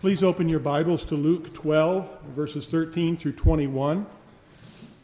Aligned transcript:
Please 0.00 0.22
open 0.22 0.48
your 0.48 0.60
Bibles 0.60 1.04
to 1.06 1.16
Luke 1.16 1.52
12, 1.52 2.22
verses 2.26 2.68
13 2.68 3.16
through 3.16 3.32
21. 3.32 4.06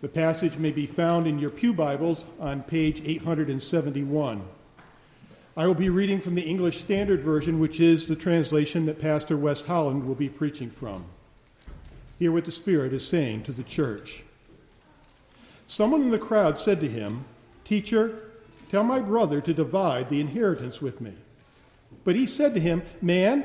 The 0.03 0.09
passage 0.09 0.57
may 0.57 0.71
be 0.71 0.87
found 0.87 1.27
in 1.27 1.41
your 1.41 1.51
Pew 1.51 1.75
Bibles 1.75 2.27
on 2.39 2.63
page 2.63 3.03
871. 3.05 4.43
I 5.57 5.67
will 5.67 5.75
be 5.75 5.91
reading 5.91 6.21
from 6.21 6.37
the 6.37 6.43
English 6.43 6.79
Standard 6.79 7.23
Version, 7.23 7.59
which 7.59 7.81
is 7.81 8.07
the 8.07 8.15
translation 8.15 8.87
that 8.87 9.01
Pastor 9.01 9.37
Wes 9.37 9.65
Holland 9.65 10.07
will 10.07 10.15
be 10.15 10.29
preaching 10.29 10.71
from. 10.71 11.05
Hear 12.21 12.31
what 12.31 12.45
the 12.45 12.53
Spirit 12.53 12.93
is 12.93 13.05
saying 13.05 13.43
to 13.45 13.53
the 13.53 13.65
church. 13.65 14.23
Someone 15.67 16.03
in 16.03 16.11
the 16.11 16.21
crowd 16.21 16.57
said 16.57 16.79
to 16.79 16.89
him, 16.89 17.25
Teacher, 17.65 18.31
tell 18.69 18.85
my 18.85 19.01
brother 19.01 19.41
to 19.41 19.53
divide 19.53 20.09
the 20.09 20.21
inheritance 20.21 20.81
with 20.81 21.01
me. 21.01 21.15
But 22.05 22.15
he 22.15 22.27
said 22.27 22.55
to 22.55 22.61
him, 22.61 22.85
Man, 23.03 23.45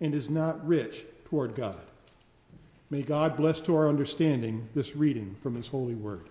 and 0.00 0.14
is 0.14 0.30
not 0.30 0.66
rich 0.66 1.04
toward 1.24 1.54
God. 1.54 1.80
May 2.90 3.02
God 3.02 3.36
bless 3.36 3.60
to 3.62 3.76
our 3.76 3.88
understanding 3.88 4.68
this 4.74 4.96
reading 4.96 5.34
from 5.34 5.54
His 5.54 5.68
holy 5.68 5.94
word. 5.94 6.24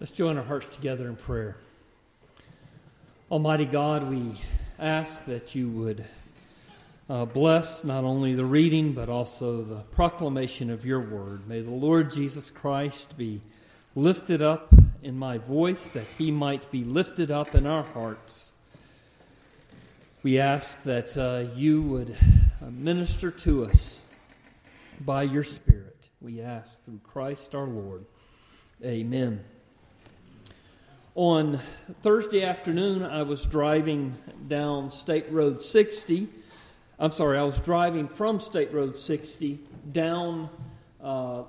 Let's 0.00 0.12
join 0.12 0.36
our 0.36 0.44
hearts 0.44 0.74
together 0.74 1.08
in 1.08 1.16
prayer. 1.16 1.56
Almighty 3.30 3.64
God, 3.64 4.10
we 4.10 4.40
ask 4.78 5.24
that 5.24 5.54
you 5.54 5.70
would 5.70 6.04
uh, 7.08 7.24
bless 7.24 7.82
not 7.82 8.04
only 8.04 8.34
the 8.34 8.44
reading 8.44 8.92
but 8.92 9.08
also 9.08 9.62
the 9.62 9.80
proclamation 9.92 10.70
of 10.70 10.84
your 10.84 11.00
word. 11.00 11.48
May 11.48 11.60
the 11.60 11.70
Lord 11.70 12.10
Jesus 12.10 12.50
Christ 12.50 13.16
be 13.16 13.40
lifted 13.96 14.42
up 14.42 14.72
in 15.02 15.18
my 15.18 15.38
voice, 15.38 15.88
that 15.88 16.06
he 16.18 16.30
might 16.30 16.70
be 16.70 16.84
lifted 16.84 17.30
up 17.30 17.54
in 17.54 17.66
our 17.66 17.82
hearts. 17.82 18.52
We 20.22 20.38
ask 20.38 20.82
that 20.82 21.16
uh, 21.16 21.54
you 21.56 21.82
would 21.82 22.14
uh, 22.62 22.70
minister 22.70 23.30
to 23.30 23.64
us 23.64 24.02
by 25.00 25.22
your 25.22 25.42
Spirit. 25.42 26.10
We 26.20 26.42
ask 26.42 26.82
through 26.84 27.00
Christ 27.04 27.54
our 27.54 27.66
Lord. 27.66 28.04
Amen. 28.84 29.42
On 31.14 31.58
Thursday 32.02 32.44
afternoon, 32.44 33.02
I 33.02 33.22
was 33.22 33.46
driving 33.46 34.14
down 34.46 34.90
State 34.90 35.30
Road 35.30 35.62
60. 35.62 36.28
I'm 36.98 37.12
sorry, 37.12 37.38
I 37.38 37.44
was 37.44 37.58
driving 37.60 38.08
from 38.08 38.40
State 38.40 38.74
Road 38.74 38.98
60 38.98 39.58
down 39.92 40.50
uh, 41.02 41.44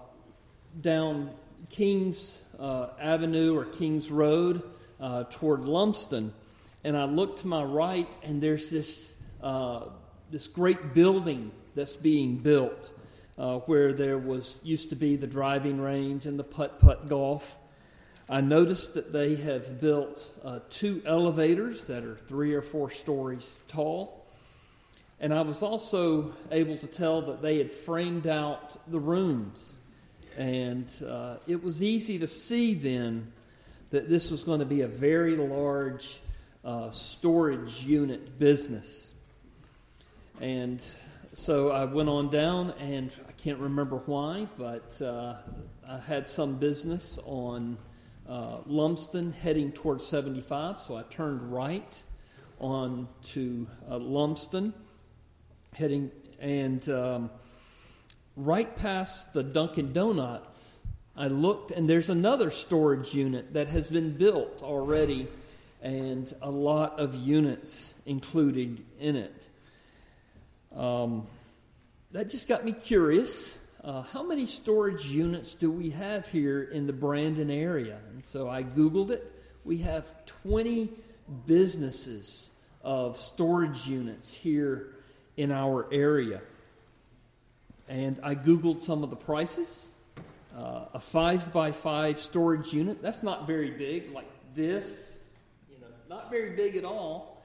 down 0.80 1.32
Kings 1.70 2.42
uh, 2.60 2.88
Avenue 3.00 3.58
or 3.58 3.66
Kings 3.66 4.12
Road 4.12 4.64
uh, 5.00 5.26
toward 5.30 5.66
Lumsden, 5.66 6.34
and 6.84 6.98
I 6.98 7.06
look 7.06 7.38
to 7.38 7.48
my 7.48 7.64
right, 7.64 8.16
and 8.24 8.42
there's 8.42 8.70
this 8.70 9.16
uh, 9.42 9.86
this 10.32 10.48
great 10.48 10.94
building 10.94 11.52
that's 11.76 11.96
being 11.96 12.38
built, 12.38 12.92
uh, 13.38 13.60
where 13.60 13.94
there 13.94 14.18
was 14.18 14.58
used 14.64 14.90
to 14.90 14.96
be 14.96 15.16
the 15.16 15.28
driving 15.28 15.80
range 15.80 16.26
and 16.26 16.40
the 16.40 16.44
putt 16.44 16.80
putt 16.80 17.08
golf. 17.08 17.58
I 18.30 18.42
noticed 18.42 18.96
that 18.96 19.14
they 19.14 19.36
have 19.36 19.80
built 19.80 20.34
uh, 20.44 20.60
two 20.70 21.02
elevators 21.06 21.88
that 21.88 22.04
are 22.04 22.16
three 22.16 22.54
or 22.54 22.62
four 22.62 22.90
stories 22.90 23.62
tall. 23.70 24.26
And 25.20 25.34
I 25.34 25.42
was 25.42 25.64
also 25.64 26.34
able 26.52 26.78
to 26.78 26.88
tell 26.88 27.22
that 27.24 27.42
they 27.42 27.58
had 27.58 27.72
framed 27.72 28.28
out 28.28 28.76
the 28.92 29.00
rooms 29.00 29.77
and 30.38 30.94
uh, 31.06 31.38
it 31.48 31.64
was 31.64 31.82
easy 31.82 32.20
to 32.20 32.28
see 32.28 32.76
then 32.76 33.32
that 33.90 34.08
this 34.08 34.30
was 34.30 34.44
going 34.44 34.60
to 34.60 34.66
be 34.66 34.82
a 34.82 34.88
very 34.88 35.36
large 35.36 36.22
uh, 36.64 36.92
storage 36.92 37.84
unit 37.84 38.38
business. 38.38 39.14
And 40.40 40.84
so 41.34 41.72
I 41.72 41.86
went 41.86 42.10
on 42.10 42.30
down, 42.30 42.72
and 42.80 43.14
I 43.28 43.32
can't 43.32 43.58
remember 43.58 43.98
why, 44.06 44.48
but 44.58 45.02
uh, 45.02 45.38
I 45.88 45.98
had 45.98 46.30
some 46.30 46.58
business 46.58 47.18
on 47.26 47.78
uh, 48.30 48.60
Lumsden 48.68 49.34
heading 49.34 49.72
towards 49.72 50.06
75, 50.06 50.80
so 50.80 50.98
I 50.98 51.04
turned 51.04 51.52
right 51.52 52.04
on 52.60 53.08
to 53.24 53.68
uh, 53.90 53.98
Lumsden, 53.98 54.74
heading 55.74 56.12
and. 56.40 56.88
Um, 56.90 57.32
right 58.38 58.74
past 58.78 59.34
the 59.34 59.42
Dunkin' 59.42 59.92
Donuts, 59.92 60.80
I 61.16 61.28
looked, 61.28 61.72
and 61.72 61.90
there's 61.90 62.10
another 62.10 62.52
storage 62.52 63.14
unit 63.16 63.54
that 63.54 63.68
has 63.68 63.90
been 63.90 64.12
built 64.14 64.62
already, 64.62 65.28
and 65.82 66.32
a 66.44 66.52
lot 66.52 67.00
of 67.00 67.16
units 67.16 67.96
included 68.06 68.86
in 69.00 69.16
it. 69.16 69.50
Um, 70.76 71.26
that 72.12 72.30
just 72.30 72.48
got 72.48 72.64
me 72.64 72.74
curious. 72.74 73.58
Uh, 73.84 74.04
how 74.04 74.22
many 74.22 74.46
storage 74.46 75.08
units 75.08 75.56
do 75.56 75.72
we 75.72 75.90
have 75.90 76.28
here 76.28 76.62
in 76.62 76.86
the 76.86 76.94
Brandon 76.94 77.50
area? 77.50 77.98
And 78.12 78.24
so 78.24 78.48
I 78.48 78.64
Googled 78.64 79.10
it. 79.10 79.32
We 79.66 79.80
have 79.80 80.26
20 80.26 80.90
businesses 81.48 82.52
of 82.84 83.18
storage 83.18 83.88
units 83.88 84.32
here 84.32 84.94
in 85.36 85.52
our 85.52 85.88
area 85.92 86.42
and 87.88 88.20
I 88.24 88.36
Googled 88.36 88.82
some 88.82 89.04
of 89.04 89.10
the 89.10 89.16
prices. 89.16 89.96
Uh, 90.56 90.86
a 90.94 91.00
five 91.00 91.54
by 91.54 91.72
five 91.72 92.20
storage 92.20 92.74
unit, 92.74 93.02
that's 93.02 93.22
not 93.22 93.46
very 93.46 93.72
big, 93.72 94.12
like 94.12 94.30
this, 94.56 95.30
you 95.70 95.80
know, 95.80 95.88
not 96.10 96.32
very 96.32 96.56
big 96.56 96.76
at 96.76 96.84
all, 96.84 97.44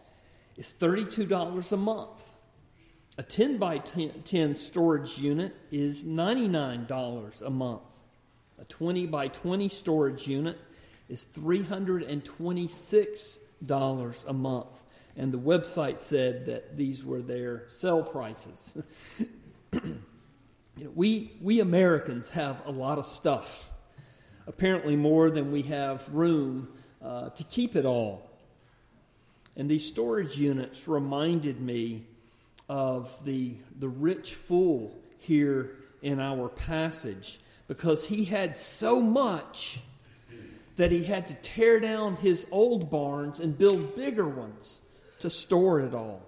is 0.57 0.75
$32 0.79 1.73
a 1.73 1.77
month. 1.77 2.31
A 3.19 3.23
10 3.23 3.59
by 3.59 3.77
10 3.79 4.55
storage 4.55 5.19
unit 5.19 5.55
is 5.71 6.05
$99 6.05 7.43
a 7.43 7.51
month. 7.51 7.83
A 8.59 8.65
20 8.65 9.07
by 9.07 9.29
20 9.29 9.69
storage 9.69 10.27
unit 10.27 10.59
is 11.11 11.27
$326 11.27 14.25
a 14.27 14.33
month. 14.33 14.83
And 15.15 15.31
the 15.31 15.39
website 15.39 15.99
said 15.99 16.47
that 16.47 16.79
these 16.79 17.05
were 17.05 17.21
their 17.21 17.69
sell 17.69 18.03
prices. 18.03 18.83
You 20.77 20.85
know, 20.85 20.93
we, 20.95 21.33
we 21.41 21.61
Americans 21.61 22.31
have 22.31 22.63
a 22.67 22.71
lot 22.71 22.99
of 22.99 23.05
stuff, 23.05 23.71
apparently 24.47 24.97
more 24.97 25.31
than 25.31 25.53
we 25.53 25.63
have 25.63 26.09
room 26.13 26.69
uh, 27.03 27.31
to 27.31 27.45
keep 27.45 27.77
it 27.77 27.85
all. 27.85 28.31
And 29.57 29.71
these 29.71 29.87
storage 29.87 30.39
units 30.39 30.89
reminded 30.89 31.61
me 31.61 32.07
of 32.69 33.23
the, 33.25 33.55
the 33.79 33.89
rich 33.89 34.35
fool 34.35 34.97
here 35.19 35.77
in 36.01 36.21
our 36.21 36.49
passage 36.49 37.39
because 37.69 38.07
he 38.07 38.25
had 38.25 38.57
so 38.57 39.01
much 39.01 39.83
that 40.77 40.91
he 40.91 41.05
had 41.05 41.29
to 41.29 41.35
tear 41.35 41.81
down 41.81 42.17
his 42.17 42.47
old 42.51 42.91
barns 42.91 43.41
and 43.41 43.59
build 43.59 43.95
bigger 43.95 44.27
ones 44.27 44.81
to 45.19 45.29
store 45.29 45.81
it 45.81 45.95
all. 45.95 46.23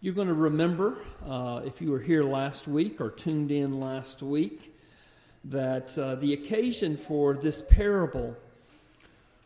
You're 0.00 0.14
going 0.14 0.28
to 0.28 0.34
remember, 0.34 0.96
uh, 1.26 1.62
if 1.64 1.82
you 1.82 1.90
were 1.90 1.98
here 1.98 2.22
last 2.22 2.68
week 2.68 3.00
or 3.00 3.10
tuned 3.10 3.50
in 3.50 3.80
last 3.80 4.22
week, 4.22 4.72
that 5.46 5.98
uh, 5.98 6.14
the 6.14 6.34
occasion 6.34 6.96
for 6.96 7.34
this 7.34 7.62
parable 7.62 8.36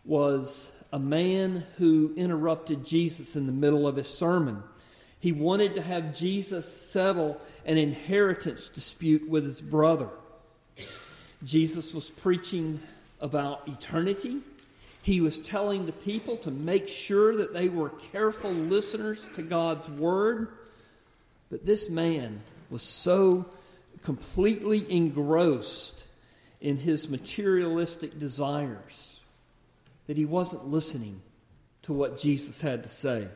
was 0.04 0.70
a 0.92 0.98
man 0.98 1.64
who 1.78 2.12
interrupted 2.18 2.84
Jesus 2.84 3.34
in 3.34 3.46
the 3.46 3.52
middle 3.52 3.88
of 3.88 3.96
his 3.96 4.08
sermon. 4.08 4.62
He 5.20 5.32
wanted 5.32 5.72
to 5.72 5.80
have 5.80 6.12
Jesus 6.12 6.70
settle 6.70 7.40
an 7.64 7.78
inheritance 7.78 8.68
dispute 8.68 9.26
with 9.26 9.44
his 9.44 9.62
brother. 9.62 10.10
Jesus 11.42 11.94
was 11.94 12.10
preaching 12.10 12.78
about 13.22 13.66
eternity. 13.68 14.40
He 15.02 15.20
was 15.20 15.40
telling 15.40 15.86
the 15.86 15.92
people 15.92 16.36
to 16.38 16.50
make 16.50 16.88
sure 16.88 17.36
that 17.36 17.52
they 17.52 17.68
were 17.68 17.90
careful 17.90 18.52
listeners 18.52 19.28
to 19.34 19.42
God's 19.42 19.88
word. 19.88 20.48
But 21.50 21.66
this 21.66 21.90
man 21.90 22.40
was 22.70 22.82
so 22.82 23.46
completely 24.02 24.90
engrossed 24.90 26.04
in 26.60 26.76
his 26.76 27.08
materialistic 27.08 28.18
desires 28.18 29.20
that 30.06 30.16
he 30.16 30.24
wasn't 30.24 30.68
listening 30.68 31.20
to 31.82 31.92
what 31.92 32.16
Jesus 32.16 32.60
had 32.60 32.84
to 32.84 32.88
say. 32.88 33.28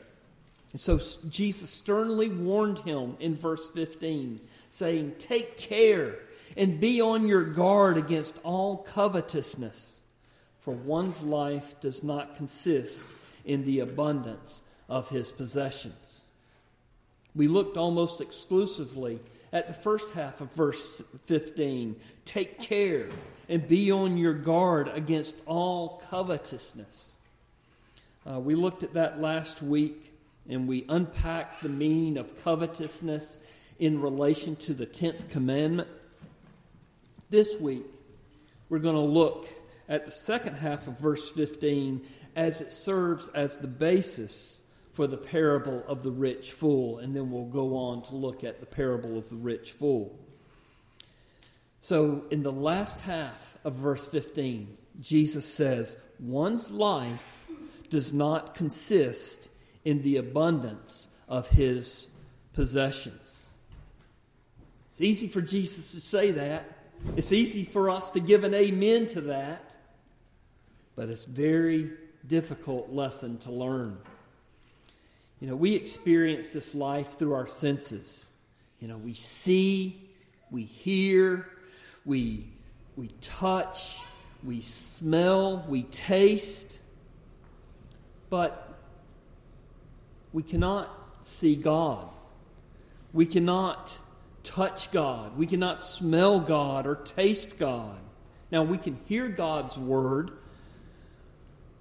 And 0.72 0.80
so 0.80 1.00
Jesus 1.28 1.70
sternly 1.70 2.28
warned 2.28 2.78
him 2.78 3.16
in 3.18 3.34
verse 3.34 3.70
15, 3.70 4.40
saying, 4.70 5.14
Take 5.18 5.56
care 5.56 6.16
and 6.56 6.80
be 6.80 7.00
on 7.00 7.26
your 7.26 7.44
guard 7.44 7.96
against 7.96 8.40
all 8.42 8.78
covetousness, 8.78 10.02
for 10.66 10.72
one's 10.72 11.22
life 11.22 11.78
does 11.80 12.02
not 12.02 12.34
consist 12.34 13.06
in 13.44 13.64
the 13.64 13.78
abundance 13.78 14.64
of 14.88 15.08
his 15.10 15.30
possessions. 15.30 16.26
We 17.36 17.46
looked 17.46 17.76
almost 17.76 18.20
exclusively 18.20 19.20
at 19.52 19.68
the 19.68 19.74
first 19.74 20.12
half 20.14 20.40
of 20.40 20.52
verse 20.54 21.00
15. 21.26 21.94
Take 22.24 22.58
care 22.58 23.06
and 23.48 23.68
be 23.68 23.92
on 23.92 24.16
your 24.16 24.34
guard 24.34 24.90
against 24.92 25.40
all 25.46 26.02
covetousness. 26.10 27.14
Uh, 28.28 28.40
we 28.40 28.56
looked 28.56 28.82
at 28.82 28.94
that 28.94 29.20
last 29.20 29.62
week 29.62 30.12
and 30.48 30.66
we 30.66 30.84
unpacked 30.88 31.62
the 31.62 31.68
meaning 31.68 32.18
of 32.18 32.42
covetousness 32.42 33.38
in 33.78 34.02
relation 34.02 34.56
to 34.56 34.74
the 34.74 34.86
10th 34.86 35.30
commandment. 35.30 35.88
This 37.30 37.60
week, 37.60 37.86
we're 38.68 38.80
going 38.80 38.96
to 38.96 39.00
look 39.00 39.46
at 39.88 40.04
the 40.04 40.10
second 40.10 40.56
half 40.56 40.86
of 40.86 40.98
verse 40.98 41.30
15 41.30 42.06
as 42.34 42.60
it 42.60 42.72
serves 42.72 43.28
as 43.28 43.58
the 43.58 43.68
basis 43.68 44.60
for 44.92 45.06
the 45.06 45.16
parable 45.16 45.84
of 45.86 46.02
the 46.02 46.10
rich 46.10 46.52
fool, 46.52 46.98
and 46.98 47.14
then 47.14 47.30
we'll 47.30 47.44
go 47.44 47.76
on 47.76 48.02
to 48.02 48.16
look 48.16 48.42
at 48.44 48.60
the 48.60 48.66
parable 48.66 49.18
of 49.18 49.28
the 49.28 49.36
rich 49.36 49.72
fool. 49.72 50.18
So, 51.80 52.24
in 52.30 52.42
the 52.42 52.52
last 52.52 53.02
half 53.02 53.56
of 53.62 53.74
verse 53.74 54.06
15, 54.06 54.76
Jesus 55.00 55.44
says, 55.44 55.96
One's 56.18 56.72
life 56.72 57.46
does 57.90 58.12
not 58.12 58.54
consist 58.54 59.50
in 59.84 60.02
the 60.02 60.16
abundance 60.16 61.08
of 61.28 61.48
his 61.48 62.06
possessions. 62.54 63.50
It's 64.92 65.00
easy 65.02 65.28
for 65.28 65.42
Jesus 65.42 65.92
to 65.92 66.00
say 66.00 66.30
that. 66.32 66.64
It's 67.16 67.32
easy 67.32 67.64
for 67.64 67.90
us 67.90 68.10
to 68.12 68.20
give 68.20 68.44
an 68.44 68.54
amen 68.54 69.06
to 69.06 69.20
that. 69.22 69.65
But 70.96 71.08
it's 71.10 71.24
very 71.24 71.90
difficult 72.26 72.90
lesson 72.90 73.38
to 73.38 73.52
learn. 73.52 73.98
You 75.40 75.48
know, 75.48 75.56
we 75.56 75.74
experience 75.74 76.52
this 76.52 76.74
life 76.74 77.18
through 77.18 77.34
our 77.34 77.46
senses. 77.46 78.30
You 78.80 78.88
know, 78.88 78.96
we 78.96 79.14
see, 79.14 80.00
we 80.50 80.64
hear, 80.64 81.46
we, 82.04 82.48
we 82.96 83.08
touch, 83.20 84.00
we 84.42 84.62
smell, 84.62 85.64
we 85.68 85.82
taste. 85.82 86.80
But 88.30 88.74
we 90.32 90.42
cannot 90.42 90.90
see 91.22 91.56
God. 91.56 92.08
We 93.12 93.26
cannot 93.26 93.98
touch 94.42 94.90
God. 94.90 95.36
We 95.36 95.46
cannot 95.46 95.82
smell 95.82 96.40
God 96.40 96.86
or 96.86 96.96
taste 96.96 97.58
God. 97.58 97.98
Now, 98.50 98.62
we 98.62 98.78
can 98.78 98.98
hear 99.06 99.28
God's 99.28 99.76
word, 99.76 100.30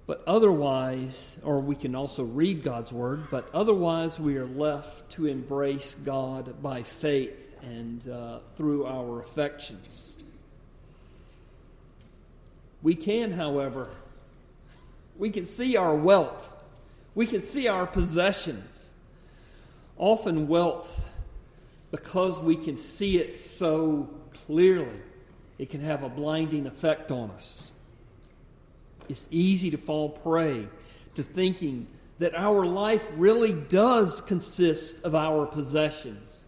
but 0.06 0.22
otherwise, 0.26 1.38
or 1.42 1.60
we 1.60 1.74
can 1.74 1.94
also 1.94 2.22
read 2.22 2.62
God's 2.62 2.92
word, 2.92 3.24
but 3.30 3.48
otherwise, 3.52 4.20
we 4.20 4.36
are 4.36 4.46
left 4.46 5.10
to 5.12 5.26
embrace 5.26 5.94
God 5.96 6.62
by 6.62 6.82
faith 6.82 7.54
and 7.62 8.08
uh, 8.08 8.38
through 8.54 8.86
our 8.86 9.20
affections. 9.20 10.16
We 12.82 12.94
can, 12.94 13.32
however, 13.32 13.88
we 15.16 15.30
can 15.30 15.44
see 15.44 15.76
our 15.76 15.94
wealth 15.94 16.52
we 17.16 17.26
can 17.26 17.40
see 17.40 17.66
our 17.66 17.86
possessions. 17.86 18.94
Often, 19.96 20.46
wealth, 20.46 21.10
because 21.90 22.38
we 22.40 22.54
can 22.54 22.76
see 22.76 23.16
it 23.18 23.34
so 23.34 24.10
clearly, 24.44 25.00
it 25.58 25.70
can 25.70 25.80
have 25.80 26.02
a 26.02 26.10
blinding 26.10 26.66
effect 26.66 27.10
on 27.10 27.30
us. 27.30 27.72
It's 29.08 29.28
easy 29.30 29.70
to 29.70 29.76
fall 29.78 30.10
prey 30.10 30.68
to 31.14 31.22
thinking 31.22 31.86
that 32.18 32.34
our 32.34 32.64
life 32.64 33.06
really 33.16 33.52
does 33.52 34.20
consist 34.20 35.04
of 35.04 35.14
our 35.14 35.46
possessions, 35.46 36.46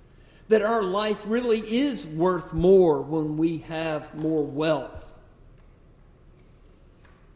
that 0.49 0.63
our 0.63 0.83
life 0.83 1.25
really 1.27 1.59
is 1.59 2.07
worth 2.07 2.53
more 2.53 3.03
when 3.03 3.37
we 3.37 3.59
have 3.59 4.15
more 4.15 4.45
wealth. 4.45 5.15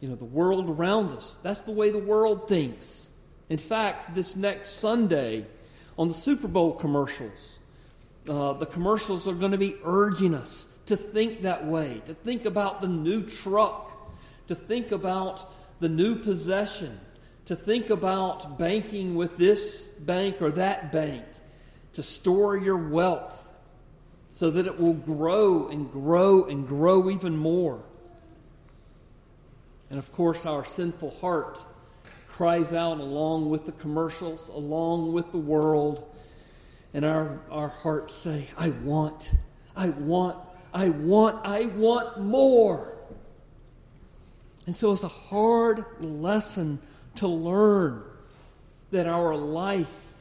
You 0.01 0.09
know, 0.09 0.15
the 0.15 0.25
world 0.25 0.69
around 0.69 1.13
us, 1.13 1.39
that's 1.43 1.61
the 1.61 1.73
way 1.73 1.91
the 1.91 1.99
world 1.99 2.49
thinks. 2.49 3.09
In 3.49 3.59
fact, 3.59 4.15
this 4.15 4.35
next 4.35 4.71
Sunday 4.71 5.47
on 5.99 6.09
the 6.09 6.15
Super 6.15 6.49
Bowl 6.49 6.73
commercials, 6.73 7.59
uh, 8.29 8.55
the 8.55 8.67
commercials 8.67 9.29
are 9.29 9.35
going 9.35 9.53
to 9.53 9.59
be 9.59 9.77
urging 9.85 10.35
us 10.35 10.69
to 10.87 10.97
think 10.97 11.43
that 11.43 11.67
way, 11.67 12.03
to 12.07 12.15
think 12.15 12.45
about 12.45 12.81
the 12.81 12.89
new 12.89 13.23
truck, 13.23 13.92
to 14.53 14.57
think 14.57 14.93
about 14.93 15.51
the 15.81 15.89
new 15.89 16.15
possession, 16.15 17.01
to 17.47 17.57
think 17.57 17.89
about 17.89 18.59
banking 18.59 19.15
with 19.15 19.39
this 19.39 19.87
bank 19.87 20.43
or 20.43 20.51
that 20.51 20.93
bank, 20.93 21.25
to 21.95 22.03
store 22.03 22.55
your 22.55 22.77
wealth 22.77 23.49
so 24.29 24.51
that 24.51 24.67
it 24.67 24.79
will 24.79 24.93
grow 24.93 25.69
and 25.69 25.91
grow 25.91 26.45
and 26.45 26.69
grow 26.69 27.09
even 27.09 27.35
more. 27.35 27.83
And 29.89 29.99
of 29.99 30.13
course, 30.13 30.45
our 30.45 30.67
sinful 30.67 31.13
heart 31.13 31.65
cries 32.29 32.75
out 32.75 33.01
along 33.01 33.49
with 33.49 33.65
the 33.65 33.73
commercials, 33.73 34.49
along 34.49 35.15
with 35.15 35.33
the 35.33 35.39
world. 35.39 36.15
And 36.93 37.07
our, 37.07 37.41
our 37.51 37.69
hearts 37.69 38.13
say, 38.13 38.49
I 38.59 38.69
want, 38.69 39.35
I 39.75 39.89
want, 39.89 40.37
I 40.75 40.91
want, 40.91 41.41
I 41.47 41.65
want 41.65 42.21
more. 42.21 42.92
And 44.67 44.75
so 44.75 44.93
it's 44.93 45.03
a 45.03 45.09
hard 45.09 45.85
lesson 46.01 46.79
to 47.17 47.27
learn 47.27 48.03
that 48.91 49.07
our 49.07 49.37
life 49.37 50.15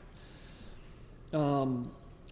um, 1.34 1.92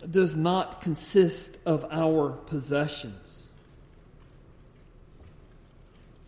does 0.10 0.36
not 0.36 0.82
consist 0.82 1.58
of 1.66 1.86
our 1.92 2.32
possessions. 2.32 3.50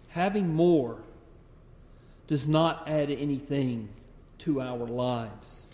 Having 0.10 0.54
more 0.54 0.98
does 2.28 2.48
not 2.48 2.88
add 2.88 3.10
anything 3.10 3.90
to 4.40 4.62
our 4.62 4.86
lives. 4.86 5.68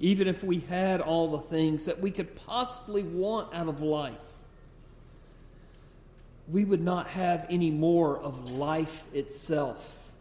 Even 0.00 0.26
if 0.26 0.42
we 0.42 0.58
had 0.60 1.00
all 1.00 1.28
the 1.28 1.38
things 1.38 1.84
that 1.84 2.00
we 2.00 2.10
could 2.10 2.34
possibly 2.34 3.02
want 3.02 3.54
out 3.54 3.68
of 3.68 3.82
life, 3.82 4.14
we 6.48 6.64
would 6.64 6.82
not 6.82 7.08
have 7.08 7.46
any 7.48 7.70
more 7.70 8.18
of 8.18 8.50
life 8.50 9.04
itself. 9.14 10.12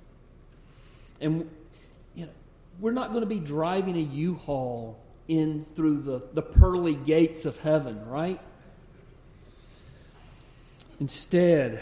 And 1.19 1.49
you 2.15 2.25
know, 2.25 2.31
we're 2.79 2.91
not 2.91 3.09
going 3.09 3.21
to 3.21 3.27
be 3.27 3.39
driving 3.39 3.95
a 3.95 4.01
U-Haul 4.01 4.99
in 5.27 5.65
through 5.75 6.01
the, 6.01 6.21
the 6.33 6.41
pearly 6.41 6.95
gates 6.95 7.45
of 7.45 7.57
heaven, 7.57 8.05
right? 8.07 8.39
Instead, 10.99 11.79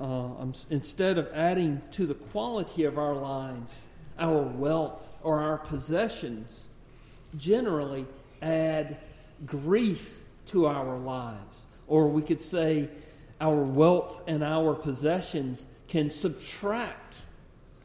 uh, 0.00 0.46
instead 0.70 1.18
of 1.18 1.28
adding 1.34 1.82
to 1.92 2.06
the 2.06 2.14
quality 2.14 2.84
of 2.84 2.98
our 2.98 3.14
lives, 3.14 3.86
our 4.18 4.42
wealth 4.42 5.16
or 5.22 5.40
our 5.40 5.58
possessions 5.58 6.68
generally 7.36 8.06
add 8.40 8.96
grief 9.44 10.22
to 10.46 10.66
our 10.66 10.96
lives. 10.98 11.66
Or 11.86 12.08
we 12.08 12.22
could 12.22 12.40
say 12.40 12.88
our 13.40 13.62
wealth 13.62 14.22
and 14.26 14.42
our 14.42 14.74
possessions 14.74 15.66
can 15.88 16.10
subtract 16.10 17.18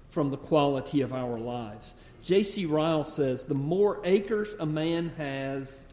from 0.09 0.31
the 0.31 0.37
quality 0.37 1.01
of 1.01 1.13
our 1.13 1.37
lives. 1.37 1.95
J.C. 2.21 2.65
Ryle 2.65 3.05
says 3.05 3.45
the 3.45 3.55
more 3.55 4.01
acres 4.03 4.55
a 4.59 4.65
man 4.65 5.13
has, 5.17 5.85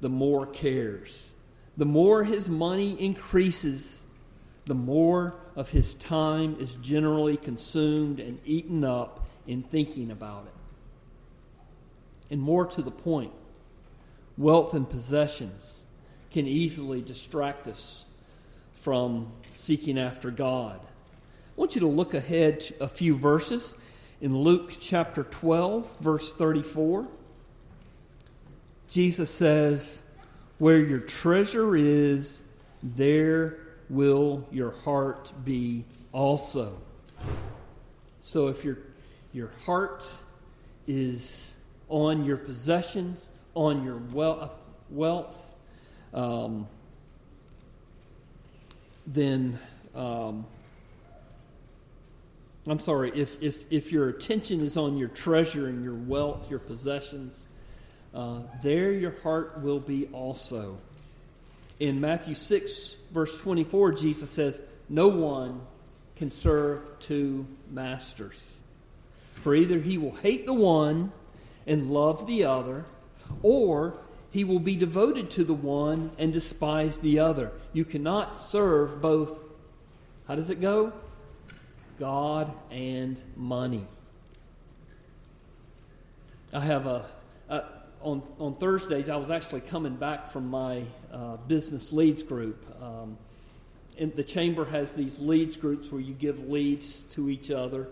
the 0.00 0.08
more 0.08 0.46
cares. 0.46 1.32
The 1.76 1.84
more 1.86 2.24
his 2.24 2.48
money 2.48 3.00
increases, 3.00 4.06
the 4.66 4.74
more 4.74 5.34
of 5.56 5.70
his 5.70 5.94
time 5.94 6.56
is 6.58 6.76
generally 6.76 7.36
consumed 7.36 8.20
and 8.20 8.38
eaten 8.44 8.84
up 8.84 9.26
in 9.46 9.62
thinking 9.62 10.10
about 10.10 10.46
it. 10.46 12.32
And 12.32 12.40
more 12.40 12.66
to 12.66 12.82
the 12.82 12.90
point, 12.90 13.34
wealth 14.36 14.74
and 14.74 14.88
possessions 14.88 15.84
can 16.30 16.46
easily 16.46 17.00
distract 17.02 17.68
us 17.68 18.06
from 18.82 19.28
seeking 19.52 19.96
after 19.96 20.32
God. 20.32 20.80
I 20.82 21.60
want 21.60 21.76
you 21.76 21.82
to 21.82 21.86
look 21.86 22.14
ahead 22.14 22.74
a 22.80 22.88
few 22.88 23.16
verses 23.16 23.76
in 24.20 24.36
Luke 24.36 24.72
chapter 24.80 25.22
12, 25.22 26.00
verse 26.00 26.32
34. 26.32 27.06
Jesus 28.88 29.30
says, 29.30 30.02
Where 30.58 30.84
your 30.84 30.98
treasure 30.98 31.76
is, 31.76 32.42
there 32.82 33.58
will 33.88 34.48
your 34.50 34.72
heart 34.72 35.30
be 35.44 35.84
also. 36.10 36.76
So 38.20 38.48
if 38.48 38.64
your, 38.64 38.78
your 39.32 39.50
heart 39.64 40.12
is 40.88 41.54
on 41.88 42.24
your 42.24 42.36
possessions, 42.36 43.30
on 43.54 43.84
your 43.84 43.98
wealth, 43.98 44.60
wealth 44.90 45.50
um, 46.12 46.66
then 49.06 49.58
um, 49.94 50.46
I'm 52.66 52.78
sorry, 52.78 53.10
if, 53.14 53.42
if, 53.42 53.70
if 53.72 53.90
your 53.90 54.08
attention 54.08 54.60
is 54.60 54.76
on 54.76 54.96
your 54.96 55.08
treasure 55.08 55.66
and 55.66 55.82
your 55.82 55.94
wealth, 55.94 56.48
your 56.48 56.60
possessions, 56.60 57.48
uh, 58.14 58.40
there 58.62 58.92
your 58.92 59.14
heart 59.22 59.60
will 59.62 59.80
be 59.80 60.06
also. 60.12 60.78
In 61.80 62.00
Matthew 62.00 62.34
6, 62.34 62.96
verse 63.12 63.36
24, 63.38 63.92
Jesus 63.92 64.30
says, 64.30 64.62
No 64.88 65.08
one 65.08 65.60
can 66.14 66.30
serve 66.30 67.00
two 67.00 67.46
masters. 67.68 68.60
For 69.40 69.56
either 69.56 69.80
he 69.80 69.98
will 69.98 70.14
hate 70.14 70.46
the 70.46 70.52
one 70.52 71.10
and 71.66 71.90
love 71.90 72.28
the 72.28 72.44
other, 72.44 72.84
or 73.42 73.98
he 74.32 74.44
will 74.44 74.58
be 74.58 74.76
devoted 74.76 75.30
to 75.32 75.44
the 75.44 75.54
one 75.54 76.10
and 76.18 76.32
despise 76.32 76.98
the 76.98 77.18
other. 77.18 77.52
You 77.72 77.84
cannot 77.84 78.38
serve 78.38 79.00
both. 79.00 79.44
How 80.26 80.34
does 80.34 80.48
it 80.48 80.60
go? 80.60 80.92
God 82.00 82.50
and 82.70 83.22
money. 83.36 83.86
I 86.52 86.60
have 86.60 86.86
a, 86.86 87.06
a 87.50 87.62
on, 88.00 88.22
on 88.40 88.54
Thursdays, 88.54 89.08
I 89.08 89.16
was 89.16 89.30
actually 89.30 89.60
coming 89.60 89.96
back 89.96 90.28
from 90.28 90.48
my 90.48 90.84
uh, 91.12 91.36
business 91.36 91.92
leads 91.92 92.22
group. 92.22 92.66
Um, 92.82 93.18
and 93.98 94.14
the 94.16 94.24
chamber 94.24 94.64
has 94.64 94.94
these 94.94 95.18
leads 95.18 95.56
groups 95.56 95.92
where 95.92 96.00
you 96.00 96.14
give 96.14 96.48
leads 96.48 97.04
to 97.04 97.28
each 97.28 97.50
other 97.50 97.88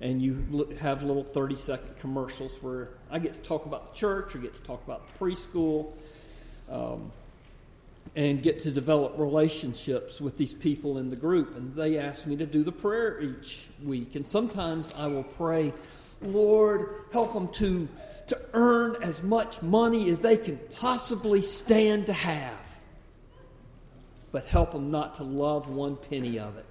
and 0.00 0.22
you 0.22 0.68
have 0.80 1.02
little 1.02 1.24
30 1.24 1.56
second 1.56 1.98
commercials 1.98 2.56
where 2.62 2.90
I 3.10 3.18
get 3.18 3.34
to 3.34 3.40
talk 3.40 3.66
about 3.66 3.92
the 3.92 3.98
church 3.98 4.34
or 4.34 4.38
get 4.38 4.54
to 4.54 4.62
talk 4.62 4.82
about 4.84 5.02
the 5.12 5.18
preschool 5.18 5.92
um, 6.70 7.10
and 8.14 8.42
get 8.42 8.60
to 8.60 8.70
develop 8.70 9.14
relationships 9.18 10.20
with 10.20 10.38
these 10.38 10.54
people 10.54 10.98
in 10.98 11.10
the 11.10 11.16
group. 11.16 11.56
And 11.56 11.74
they 11.74 11.98
ask 11.98 12.26
me 12.26 12.36
to 12.36 12.46
do 12.46 12.62
the 12.62 12.72
prayer 12.72 13.20
each 13.20 13.68
week. 13.84 14.14
And 14.14 14.26
sometimes 14.26 14.92
I 14.96 15.08
will 15.08 15.24
pray, 15.24 15.72
Lord, 16.22 17.04
help 17.12 17.34
them 17.34 17.48
to 17.54 17.88
to 18.28 18.38
earn 18.52 18.96
as 19.02 19.22
much 19.22 19.62
money 19.62 20.10
as 20.10 20.20
they 20.20 20.36
can 20.36 20.58
possibly 20.76 21.40
stand 21.42 22.06
to 22.06 22.12
have, 22.12 22.76
but 24.32 24.44
help 24.46 24.72
them 24.72 24.90
not 24.90 25.14
to 25.16 25.24
love 25.24 25.68
one 25.68 25.96
penny 25.96 26.38
of 26.38 26.56
it. 26.58 26.66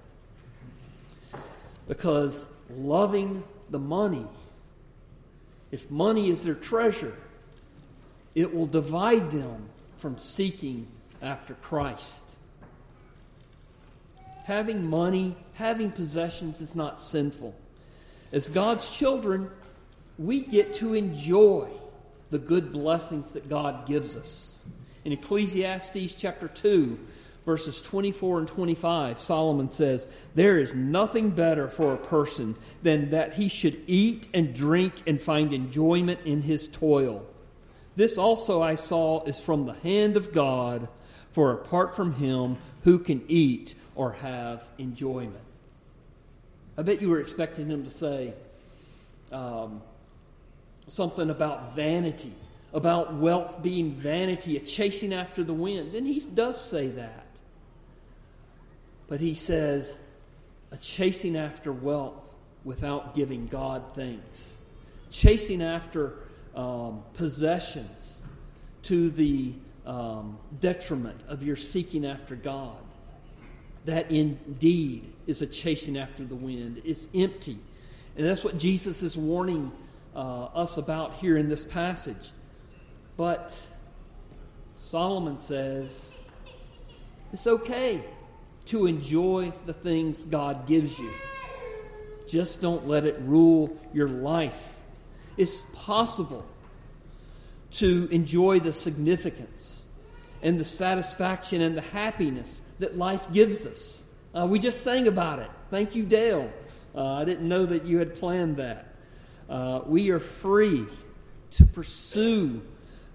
Because 1.88 2.46
loving 2.70 3.42
the 3.70 3.78
money, 3.78 4.26
if 5.70 5.90
money 5.90 6.30
is 6.30 6.44
their 6.44 6.54
treasure, 6.54 7.14
it 8.34 8.54
will 8.54 8.66
divide 8.66 9.30
them 9.30 9.68
from 9.96 10.16
seeking 10.16 10.86
after 11.20 11.54
Christ. 11.54 12.36
Having 14.44 14.88
money, 14.88 15.36
having 15.54 15.90
possessions 15.90 16.60
is 16.60 16.74
not 16.74 17.00
sinful. 17.00 17.54
As 18.32 18.48
God's 18.48 18.90
children, 18.90 19.50
we 20.18 20.40
get 20.40 20.74
to 20.74 20.94
enjoy 20.94 21.68
the 22.30 22.38
good 22.38 22.72
blessings 22.72 23.32
that 23.32 23.48
God 23.48 23.86
gives 23.86 24.16
us. 24.16 24.60
In 25.04 25.12
Ecclesiastes 25.12 26.14
chapter 26.14 26.48
2, 26.48 26.98
verses 27.48 27.80
24 27.80 28.40
and 28.40 28.48
25, 28.48 29.18
Solomon 29.18 29.70
says, 29.70 30.06
There 30.34 30.58
is 30.58 30.74
nothing 30.74 31.30
better 31.30 31.66
for 31.70 31.94
a 31.94 31.96
person 31.96 32.54
than 32.82 33.08
that 33.08 33.32
he 33.32 33.48
should 33.48 33.80
eat 33.86 34.28
and 34.34 34.54
drink 34.54 34.92
and 35.06 35.20
find 35.20 35.54
enjoyment 35.54 36.20
in 36.26 36.42
his 36.42 36.68
toil. 36.68 37.24
This 37.96 38.18
also 38.18 38.60
I 38.60 38.74
saw 38.74 39.24
is 39.24 39.40
from 39.40 39.64
the 39.64 39.72
hand 39.72 40.18
of 40.18 40.30
God, 40.34 40.88
for 41.30 41.52
apart 41.52 41.96
from 41.96 42.12
him, 42.12 42.58
who 42.82 42.98
can 42.98 43.24
eat 43.28 43.74
or 43.94 44.12
have 44.12 44.68
enjoyment? 44.76 45.40
I 46.76 46.82
bet 46.82 47.00
you 47.00 47.08
were 47.08 47.20
expecting 47.20 47.70
him 47.70 47.84
to 47.84 47.90
say, 47.90 48.34
um, 49.32 49.80
something 50.86 51.30
about 51.30 51.74
vanity, 51.74 52.34
about 52.74 53.14
wealth 53.14 53.62
being 53.62 53.92
vanity, 53.92 54.58
a 54.58 54.60
chasing 54.60 55.14
after 55.14 55.42
the 55.42 55.54
wind. 55.54 55.94
And 55.94 56.06
he 56.06 56.20
does 56.20 56.62
say 56.62 56.88
that. 56.88 57.24
But 59.08 59.20
he 59.20 59.34
says, 59.34 60.00
a 60.70 60.76
chasing 60.76 61.36
after 61.36 61.72
wealth 61.72 62.34
without 62.64 63.14
giving 63.14 63.46
God 63.46 63.82
thanks, 63.94 64.60
chasing 65.10 65.62
after 65.62 66.18
um, 66.54 67.02
possessions 67.14 68.26
to 68.82 69.10
the 69.10 69.54
um, 69.86 70.38
detriment 70.60 71.24
of 71.28 71.42
your 71.42 71.56
seeking 71.56 72.04
after 72.04 72.36
God. 72.36 72.76
That 73.86 74.10
indeed 74.10 75.10
is 75.26 75.40
a 75.40 75.46
chasing 75.46 75.96
after 75.96 76.24
the 76.24 76.34
wind. 76.34 76.82
It's 76.84 77.08
empty. 77.14 77.58
And 78.16 78.26
that's 78.26 78.44
what 78.44 78.58
Jesus 78.58 79.02
is 79.02 79.16
warning 79.16 79.72
uh, 80.14 80.44
us 80.46 80.76
about 80.76 81.14
here 81.14 81.38
in 81.38 81.48
this 81.48 81.64
passage. 81.64 82.32
But 83.16 83.56
Solomon 84.76 85.40
says 85.40 86.18
it's 87.32 87.46
okay 87.46 88.04
to 88.68 88.86
enjoy 88.86 89.52
the 89.66 89.72
things 89.72 90.24
God 90.24 90.66
gives 90.66 90.98
you. 90.98 91.10
Just 92.26 92.60
don't 92.60 92.86
let 92.86 93.06
it 93.06 93.16
rule 93.20 93.76
your 93.94 94.08
life. 94.08 94.78
It's 95.36 95.62
possible 95.72 96.44
to 97.72 98.08
enjoy 98.10 98.60
the 98.60 98.72
significance 98.72 99.86
and 100.42 100.60
the 100.60 100.64
satisfaction 100.64 101.62
and 101.62 101.76
the 101.76 101.82
happiness 101.82 102.62
that 102.78 102.96
life 102.96 103.32
gives 103.32 103.66
us. 103.66 104.04
Uh, 104.34 104.46
we 104.48 104.58
just 104.58 104.84
sang 104.84 105.08
about 105.08 105.38
it. 105.38 105.50
Thank 105.70 105.94
you, 105.94 106.04
Dale. 106.04 106.52
Uh, 106.94 107.14
I 107.14 107.24
didn't 107.24 107.48
know 107.48 107.64
that 107.64 107.84
you 107.84 107.98
had 107.98 108.16
planned 108.16 108.58
that. 108.58 108.94
Uh, 109.48 109.80
we 109.86 110.10
are 110.10 110.20
free 110.20 110.86
to 111.52 111.64
pursue 111.64 112.60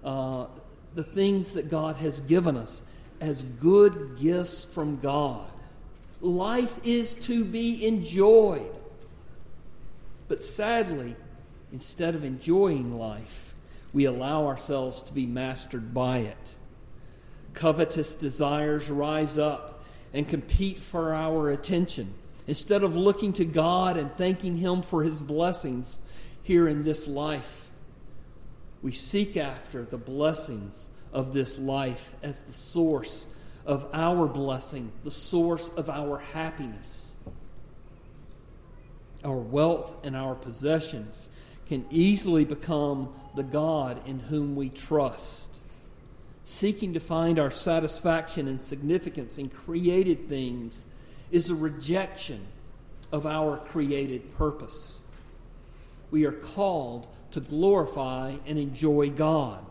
uh, 0.02 0.46
the 0.94 1.04
things 1.04 1.54
that 1.54 1.70
God 1.70 1.96
has 1.96 2.20
given 2.22 2.56
us 2.56 2.82
as 3.24 3.44
good 3.44 4.18
gifts 4.18 4.64
from 4.64 4.98
God. 4.98 5.48
Life 6.20 6.78
is 6.84 7.14
to 7.16 7.44
be 7.44 7.86
enjoyed. 7.86 8.74
But 10.28 10.42
sadly, 10.42 11.16
instead 11.72 12.14
of 12.14 12.24
enjoying 12.24 12.96
life, 12.96 13.54
we 13.92 14.04
allow 14.04 14.46
ourselves 14.46 15.02
to 15.02 15.12
be 15.12 15.26
mastered 15.26 15.92
by 15.94 16.18
it. 16.18 16.54
Covetous 17.52 18.14
desires 18.14 18.90
rise 18.90 19.38
up 19.38 19.84
and 20.12 20.28
compete 20.28 20.78
for 20.78 21.14
our 21.14 21.50
attention. 21.50 22.14
Instead 22.46 22.82
of 22.82 22.96
looking 22.96 23.32
to 23.34 23.44
God 23.44 23.96
and 23.96 24.14
thanking 24.16 24.56
Him 24.56 24.82
for 24.82 25.02
His 25.02 25.22
blessings, 25.22 26.00
here 26.44 26.68
in 26.68 26.84
this 26.84 27.08
life. 27.08 27.70
We 28.82 28.92
seek 28.92 29.36
after 29.36 29.82
the 29.82 29.96
blessings 29.96 30.90
of 31.14 31.32
this 31.32 31.58
life 31.58 32.14
as 32.22 32.44
the 32.44 32.52
source 32.52 33.26
of 33.64 33.88
our 33.94 34.26
blessing, 34.26 34.92
the 35.04 35.10
source 35.10 35.70
of 35.70 35.88
our 35.88 36.18
happiness. 36.18 37.16
Our 39.24 39.38
wealth 39.38 39.94
and 40.04 40.14
our 40.14 40.34
possessions 40.34 41.30
can 41.66 41.86
easily 41.88 42.44
become 42.44 43.14
the 43.34 43.42
God 43.42 44.06
in 44.06 44.18
whom 44.18 44.54
we 44.54 44.68
trust. 44.68 45.62
Seeking 46.42 46.92
to 46.92 47.00
find 47.00 47.38
our 47.38 47.50
satisfaction 47.50 48.48
and 48.48 48.60
significance 48.60 49.38
in 49.38 49.48
created 49.48 50.28
things 50.28 50.84
is 51.30 51.48
a 51.48 51.54
rejection 51.54 52.46
of 53.12 53.24
our 53.24 53.56
created 53.56 54.36
purpose 54.36 55.00
we 56.14 56.24
are 56.24 56.32
called 56.32 57.08
to 57.32 57.40
glorify 57.40 58.36
and 58.46 58.56
enjoy 58.56 59.10
God. 59.10 59.66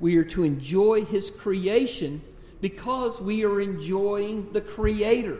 We 0.00 0.16
are 0.16 0.24
to 0.24 0.44
enjoy 0.44 1.04
His 1.04 1.30
creation 1.30 2.22
because 2.60 3.20
we 3.20 3.44
are 3.44 3.60
enjoying 3.60 4.52
the 4.52 4.60
Creator. 4.60 5.38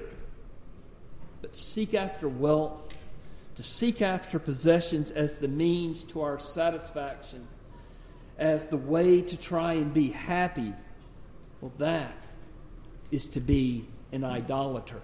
But 1.41 1.57
seek 1.57 1.95
after 1.95 2.29
wealth 2.29 2.93
to 3.59 3.65
seek 3.65 4.01
after 4.01 4.39
possessions 4.39 5.11
as 5.11 5.39
the 5.39 5.49
means 5.49 6.05
to 6.05 6.21
our 6.21 6.39
satisfaction, 6.39 7.45
as 8.39 8.69
the 8.69 8.77
way 8.77 9.21
to 9.21 9.37
try 9.37 9.73
and 9.73 9.93
be 9.93 10.11
happy, 10.11 10.73
well, 11.61 11.73
that 11.79 12.15
is 13.11 13.29
to 13.31 13.41
be 13.41 13.85
an 14.13 14.23
idolater. 14.23 15.01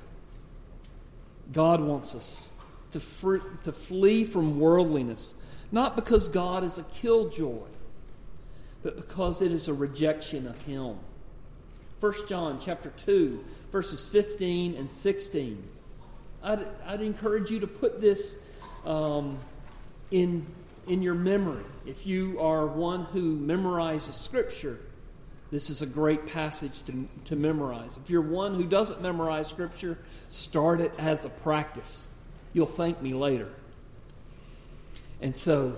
God 1.51 1.81
wants 1.81 2.15
us 2.15 2.49
to, 2.93 3.01
fr- 3.01 3.39
to 3.65 3.73
flee 3.73 4.25
from 4.25 4.61
worldliness, 4.61 5.35
not 5.73 5.97
because 5.97 6.29
God 6.29 6.63
is 6.63 6.79
a 6.79 6.85
killjoy, 6.85 7.67
but 8.85 8.97
because 8.97 9.43
it 9.43 9.51
is 9.51 9.67
a 9.67 9.75
rejection 9.75 10.47
of 10.47 10.63
Him. 10.63 10.97
1 11.99 12.13
John 12.29 12.61
chapter 12.61 12.91
2, 12.91 13.43
verses 13.73 14.07
15 14.09 14.77
and 14.77 14.93
16. 14.93 15.61
I'd, 16.43 16.67
I'd 16.87 17.01
encourage 17.01 17.51
you 17.51 17.61
to 17.61 17.67
put 17.67 17.99
this 17.99 18.39
um, 18.85 19.39
in, 20.11 20.47
in 20.87 21.01
your 21.01 21.15
memory. 21.15 21.65
If 21.87 22.07
you 22.07 22.39
are 22.41 22.67
one 22.67 23.07
who 23.07 23.39
memorizes 23.39 24.13
Scripture, 24.13 24.79
this 25.51 25.71
is 25.71 25.81
a 25.81 25.87
great 25.87 26.27
passage 26.27 26.83
to, 26.83 27.09
to 27.25 27.37
memorize. 27.37 27.97
If 27.97 28.11
you're 28.11 28.21
one 28.21 28.55
who 28.55 28.65
doesn't 28.65 29.01
memorize 29.01 29.49
Scripture, 29.49 29.99
start 30.29 30.83
it 30.83 30.93
as 30.99 31.25
a 31.25 31.31
practice. 31.31 32.11
You'll 32.53 32.67
thank 32.67 33.01
me 33.01 33.15
later. 33.15 33.49
And 35.23 35.35
so, 35.35 35.77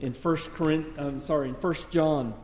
in 0.00 0.12
First 0.12 0.52
Corinth, 0.54 0.98
I'm 0.98 1.20
sorry, 1.20 1.48
in 1.50 1.54
First 1.54 1.90
John, 1.90 2.34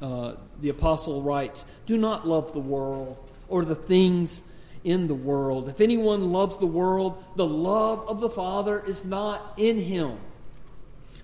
uh, 0.00 0.34
the 0.60 0.70
apostle 0.70 1.22
writes, 1.22 1.64
"Do 1.86 1.96
not 1.96 2.26
love 2.26 2.52
the 2.52 2.60
world 2.60 3.20
or 3.48 3.64
the 3.64 3.74
things 3.74 4.44
in 4.84 5.08
the 5.08 5.14
world. 5.14 5.68
If 5.68 5.80
anyone 5.80 6.30
loves 6.30 6.56
the 6.56 6.66
world, 6.66 7.22
the 7.36 7.46
love 7.46 8.08
of 8.08 8.20
the 8.20 8.30
Father 8.30 8.82
is 8.86 9.04
not 9.04 9.54
in 9.56 9.78
him. 9.78 10.16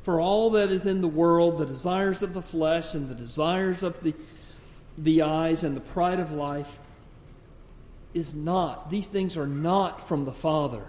For 0.02 0.20
all 0.20 0.50
that 0.50 0.70
is 0.70 0.86
in 0.86 1.00
the 1.00 1.08
world, 1.08 1.58
the 1.58 1.66
desires 1.66 2.22
of 2.22 2.34
the 2.34 2.42
flesh 2.42 2.94
and 2.94 3.08
the 3.08 3.14
desires 3.14 3.82
of 3.82 4.02
the, 4.02 4.14
the 4.98 5.22
eyes 5.22 5.64
and 5.64 5.74
the 5.76 5.80
pride 5.80 6.20
of 6.20 6.32
life, 6.32 6.78
is 8.14 8.34
not, 8.34 8.90
these 8.90 9.08
things 9.08 9.36
are 9.36 9.46
not 9.46 10.06
from 10.06 10.24
the 10.24 10.32
Father, 10.32 10.86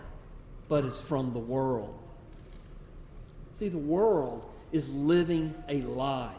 but 0.69 0.85
is 0.85 1.01
from 1.01 1.33
the 1.33 1.39
world. 1.39 1.97
See, 3.57 3.69
the 3.69 3.77
world 3.77 4.45
is 4.71 4.89
living 4.89 5.55
a 5.67 5.81
lie. 5.81 6.35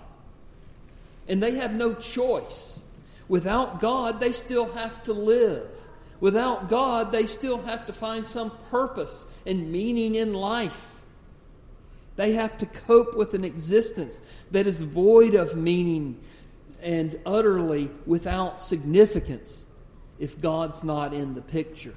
And 1.26 1.42
they 1.42 1.56
have 1.56 1.72
no 1.72 1.94
choice. 1.94 2.86
Without 3.28 3.80
God, 3.80 4.20
they 4.20 4.32
still 4.32 4.72
have 4.72 5.02
to 5.04 5.12
live. 5.12 5.68
Without 6.20 6.68
God, 6.68 7.12
they 7.12 7.26
still 7.26 7.60
have 7.62 7.86
to 7.86 7.92
find 7.92 8.24
some 8.24 8.52
purpose 8.70 9.26
and 9.46 9.70
meaning 9.70 10.14
in 10.14 10.32
life. 10.32 11.02
They 12.16 12.32
have 12.32 12.58
to 12.58 12.66
cope 12.66 13.16
with 13.16 13.34
an 13.34 13.44
existence 13.44 14.20
that 14.50 14.66
is 14.66 14.80
void 14.80 15.34
of 15.34 15.56
meaning 15.56 16.18
and 16.82 17.18
utterly 17.26 17.90
without 18.06 18.60
significance 18.60 19.66
if 20.18 20.40
God's 20.40 20.82
not 20.82 21.14
in 21.14 21.34
the 21.34 21.42
picture. 21.42 21.94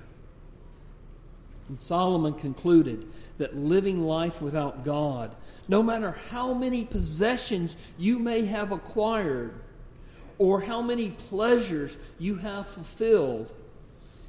And 1.72 1.80
Solomon 1.80 2.34
concluded 2.34 3.08
that 3.38 3.56
living 3.56 4.02
life 4.02 4.42
without 4.42 4.84
God, 4.84 5.34
no 5.70 5.82
matter 5.82 6.12
how 6.30 6.54
many 6.54 6.84
possessions 6.84 7.78
you 7.98 8.20
may 8.20 8.44
have 8.44 8.74
acquired 8.74 9.54
or 10.38 10.60
how 10.60 10.82
many 10.82 11.12
pleasures 11.12 11.98
you 12.20 12.36
have 12.36 12.68
fulfilled, 12.68 13.54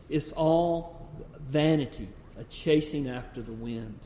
it's 0.08 0.30
all 0.30 1.10
vanity, 1.40 2.08
a 2.38 2.44
chasing 2.44 3.08
after 3.08 3.42
the 3.42 3.52
wind. 3.52 3.98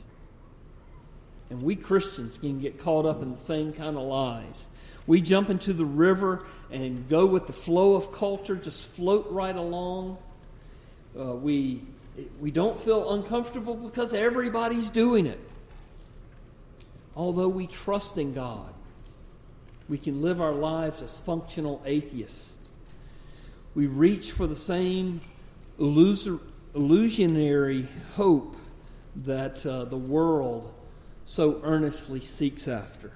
And 1.50 1.60
we 1.60 1.76
Christians 1.76 2.38
can 2.38 2.58
get 2.58 2.78
caught 2.78 3.04
up 3.04 3.20
in 3.20 3.32
the 3.32 3.36
same 3.36 3.74
kind 3.74 3.96
of 3.98 4.02
lies. 4.02 4.70
We 5.06 5.20
jump 5.20 5.50
into 5.50 5.74
the 5.74 5.84
river 5.84 6.46
and 6.70 7.06
go 7.06 7.26
with 7.26 7.46
the 7.46 7.52
flow 7.52 7.96
of 7.96 8.12
culture, 8.12 8.56
just 8.56 8.88
float 8.92 9.26
right 9.28 9.54
along. 9.54 10.16
Uh, 11.14 11.34
we, 11.34 11.82
we 12.40 12.50
don't 12.50 12.78
feel 12.78 13.14
uncomfortable 13.14 13.74
because 13.74 14.12
everybody's 14.12 14.90
doing 14.90 15.26
it. 15.26 15.40
Although 17.14 17.48
we 17.48 17.66
trust 17.66 18.18
in 18.18 18.32
God, 18.32 18.72
we 19.88 19.98
can 19.98 20.22
live 20.22 20.40
our 20.40 20.52
lives 20.52 21.02
as 21.02 21.18
functional 21.18 21.82
atheists. 21.84 22.70
We 23.74 23.86
reach 23.86 24.32
for 24.32 24.46
the 24.46 24.56
same 24.56 25.20
illusionary 25.78 27.86
hope 28.14 28.56
that 29.16 29.64
uh, 29.64 29.84
the 29.84 29.96
world 29.96 30.72
so 31.24 31.60
earnestly 31.62 32.20
seeks 32.20 32.68
after. 32.68 33.12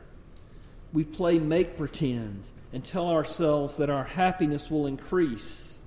We 0.92 1.04
play 1.04 1.38
make 1.38 1.76
pretend 1.76 2.48
and 2.72 2.84
tell 2.84 3.08
ourselves 3.08 3.76
that 3.76 3.90
our 3.90 4.04
happiness 4.04 4.70
will 4.70 4.86
increase 4.86 5.82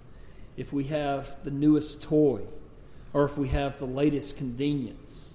if 0.55 0.71
we 0.71 0.85
have 0.85 1.43
the 1.43 1.51
newest 1.51 2.01
toy 2.01 2.41
or 3.13 3.23
if 3.25 3.37
we 3.37 3.47
have 3.49 3.77
the 3.77 3.85
latest 3.85 4.37
convenience. 4.37 5.33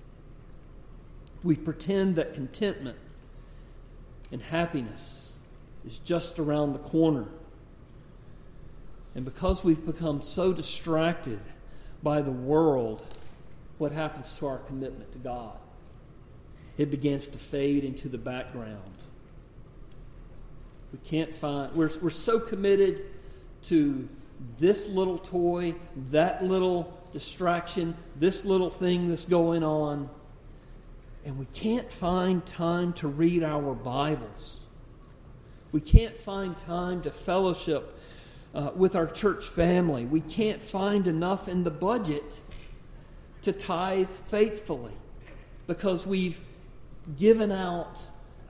We 1.43 1.57
pretend 1.57 2.17
that 2.17 2.35
contentment 2.35 2.99
and 4.33 4.43
happiness 4.43 5.37
is 5.87 5.99
just 6.01 6.39
around 6.39 6.73
the 6.73 6.81
corner 6.81 7.29
and 9.15 9.25
because 9.25 9.65
we've 9.65 9.85
become 9.85 10.23
so 10.23 10.53
distracted 10.53 11.41
by 12.03 12.23
the 12.23 12.31
world, 12.31 13.03
what 13.79 13.93
happens 13.93 14.37
to 14.39 14.47
our 14.47 14.59
commitment 14.59 15.13
to 15.13 15.19
God? 15.19 15.57
It 16.77 16.91
begins 16.91 17.29
to 17.29 17.39
fade 17.39 17.85
into 17.85 18.09
the 18.09 18.19
background. 18.19 18.93
We 20.93 20.99
can't 21.05 21.35
find, 21.35 21.75
we're, 21.75 21.91
we're 22.01 22.11
so 22.11 22.39
committed 22.39 23.07
to 23.63 24.09
this 24.57 24.89
little 24.89 25.19
toy, 25.19 25.75
that 26.11 26.45
little 26.45 26.98
distraction, 27.13 27.97
this 28.17 28.45
little 28.45 28.71
thing 28.71 29.09
that's 29.09 29.25
going 29.25 29.63
on, 29.63 30.09
and 31.25 31.39
we 31.39 31.47
can't 31.47 31.91
find 31.91 32.45
time 32.47 32.93
to 32.95 33.09
read 33.09 33.43
our 33.43 33.75
Bibles. 33.75 34.65
We 35.73 35.81
can't 35.81 36.17
find 36.17 36.57
time 36.57 37.03
to 37.03 37.11
fellowship 37.11 37.99
uh, 38.55 38.71
with 38.75 38.97
our 38.97 39.07
church 39.07 39.45
family. 39.45 40.05
We 40.05 40.21
can't 40.21 40.63
find 40.63 41.07
enough 41.07 41.49
in 41.49 41.65
the 41.65 41.71
budget 41.71 42.41
to 43.43 43.53
tithe 43.53 44.09
faithfully 44.09 44.95
because 45.67 46.07
we've 46.07 46.41
given 47.17 47.53
out 47.53 48.01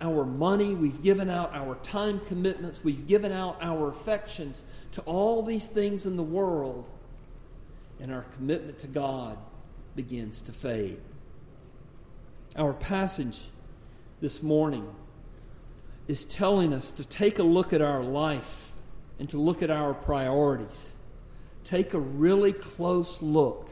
our 0.01 0.25
money, 0.25 0.75
we've 0.75 1.03
given 1.03 1.29
out 1.29 1.53
our 1.55 1.75
time 1.77 2.21
commitments, 2.21 2.85
we've 2.85 3.07
given 3.07 3.33
out 3.33 3.59
our 3.61 3.89
affections 3.89 4.65
to 4.93 5.01
all 5.03 5.43
these 5.43 5.69
things 5.69 6.07
in 6.07 6.17
the 6.17 6.23
world, 6.23 6.89
and 8.01 8.13
our 8.13 8.23
commitment 8.23 8.79
to 8.81 8.87
God 8.87 9.39
begins 9.97 10.43
to 10.43 10.53
fade. 10.53 11.01
Our 12.57 12.73
passage 12.73 13.51
this 14.21 14.43
morning 14.43 14.89
is 16.07 16.25
telling 16.25 16.73
us 16.73 16.93
to 16.93 17.07
take 17.07 17.39
a 17.39 17.43
look 17.43 17.73
at 17.73 17.83
our 17.83 18.03
life 18.03 18.73
and 19.19 19.29
to 19.31 19.39
look 19.39 19.63
at 19.63 19.71
our 19.71 19.95
priorities. 19.95 20.99
Take 21.65 21.95
a 21.95 21.99
really 21.99 22.53
close 22.53 23.21
look 23.21 23.69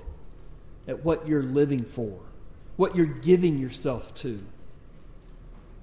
at 0.87 1.05
what 1.05 1.27
you're 1.27 1.43
living 1.43 1.85
for, 1.85 2.19
what 2.77 2.95
you're 2.95 3.07
giving 3.07 3.59
yourself 3.59 4.15
to. 4.17 4.45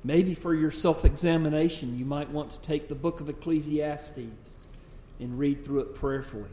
Maybe 0.04 0.36
for 0.36 0.54
your 0.54 0.72
self 0.72 1.06
examination, 1.06 1.98
you 1.98 2.06
might 2.06 2.30
want 2.30 2.52
to 2.52 2.62
take 2.62 2.90
the 2.90 2.96
book 2.96 3.22
of 3.22 3.30
Ecclesiastes 3.30 4.60
and 5.20 5.40
read 5.40 5.64
through 5.64 5.80
it 5.80 5.96
prayerfully. 5.96 6.50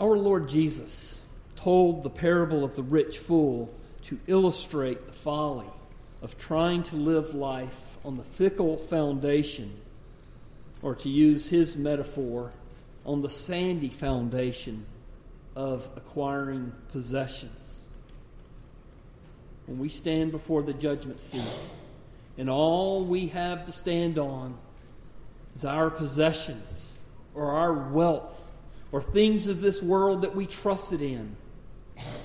Our 0.00 0.16
Lord 0.16 0.48
Jesus 0.48 1.22
told 1.56 2.02
the 2.02 2.08
parable 2.10 2.64
of 2.64 2.74
the 2.74 2.82
rich 2.82 3.18
fool 3.18 3.70
to 4.04 4.18
illustrate 4.26 5.06
the 5.06 5.12
folly 5.12 5.66
of 6.22 6.38
trying 6.38 6.82
to 6.84 6.96
live 6.96 7.34
life 7.34 7.98
on 8.02 8.16
the 8.16 8.24
fickle 8.24 8.78
foundation, 8.78 9.76
or 10.80 10.94
to 10.94 11.10
use 11.10 11.50
his 11.50 11.76
metaphor, 11.76 12.52
on 13.04 13.20
the 13.20 13.28
sandy 13.28 13.90
foundation 13.90 14.86
of 15.54 15.90
acquiring 15.96 16.72
possessions. 16.92 17.86
When 19.66 19.78
we 19.78 19.90
stand 19.90 20.32
before 20.32 20.62
the 20.62 20.72
judgment 20.72 21.20
seat, 21.20 21.42
and 22.38 22.48
all 22.48 23.04
we 23.04 23.28
have 23.28 23.66
to 23.66 23.72
stand 23.72 24.18
on 24.18 24.56
is 25.54 25.66
our 25.66 25.90
possessions 25.90 26.98
or 27.34 27.52
our 27.52 27.74
wealth 27.74 28.49
or 28.92 29.02
things 29.02 29.46
of 29.46 29.60
this 29.60 29.82
world 29.82 30.22
that 30.22 30.34
we 30.34 30.46
trusted 30.46 31.00
in, 31.00 31.36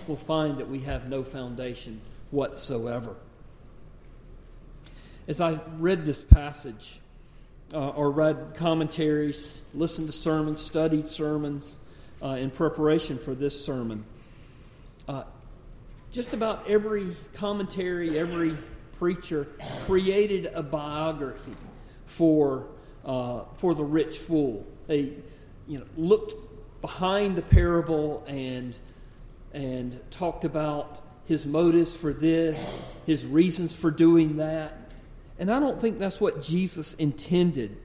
we'll 0.08 0.18
find 0.18 0.58
that 0.58 0.70
we 0.70 0.80
have 0.80 1.08
no 1.10 1.24
foundation 1.24 2.02
whatsoever 2.32 3.16
as 5.28 5.42
I 5.42 5.60
read 5.80 6.06
this 6.06 6.24
passage, 6.24 7.00
uh, 7.74 7.90
or 7.90 8.12
read 8.12 8.54
commentaries, 8.56 9.66
listened 9.74 10.08
to 10.08 10.14
sermons, 10.14 10.62
studied 10.62 11.10
sermons 11.10 11.80
uh, 12.22 12.30
in 12.30 12.52
preparation 12.52 13.18
for 13.18 13.34
this 13.34 13.66
sermon, 13.66 14.06
uh, 15.08 15.24
just 16.12 16.34
about 16.34 16.70
every 16.70 17.16
commentary, 17.34 18.18
every 18.18 18.56
preacher 18.94 19.48
created 19.86 20.46
a 20.54 20.64
biography 20.64 21.56
for, 22.06 22.68
uh, 23.04 23.42
for 23.56 23.74
the 23.74 23.84
rich 23.84 24.20
fool. 24.20 24.66
They 24.88 25.14
you 25.68 25.80
know, 25.80 25.86
looked 25.98 26.45
behind 26.86 27.36
the 27.36 27.42
parable 27.42 28.24
and, 28.28 28.78
and 29.54 30.00
talked 30.12 30.46
about 30.46 31.02
his 31.26 31.44
motives 31.44 31.96
for 31.98 32.14
this, 32.14 32.86
his 33.08 33.26
reasons 33.26 33.76
for 33.76 33.90
doing 33.90 34.38
that. 34.38 34.92
And 35.40 35.52
I 35.52 35.60
don't 35.60 35.82
think 35.82 35.98
that's 35.98 36.22
what 36.22 36.44
Jesus 36.44 36.94
intended 36.94 37.76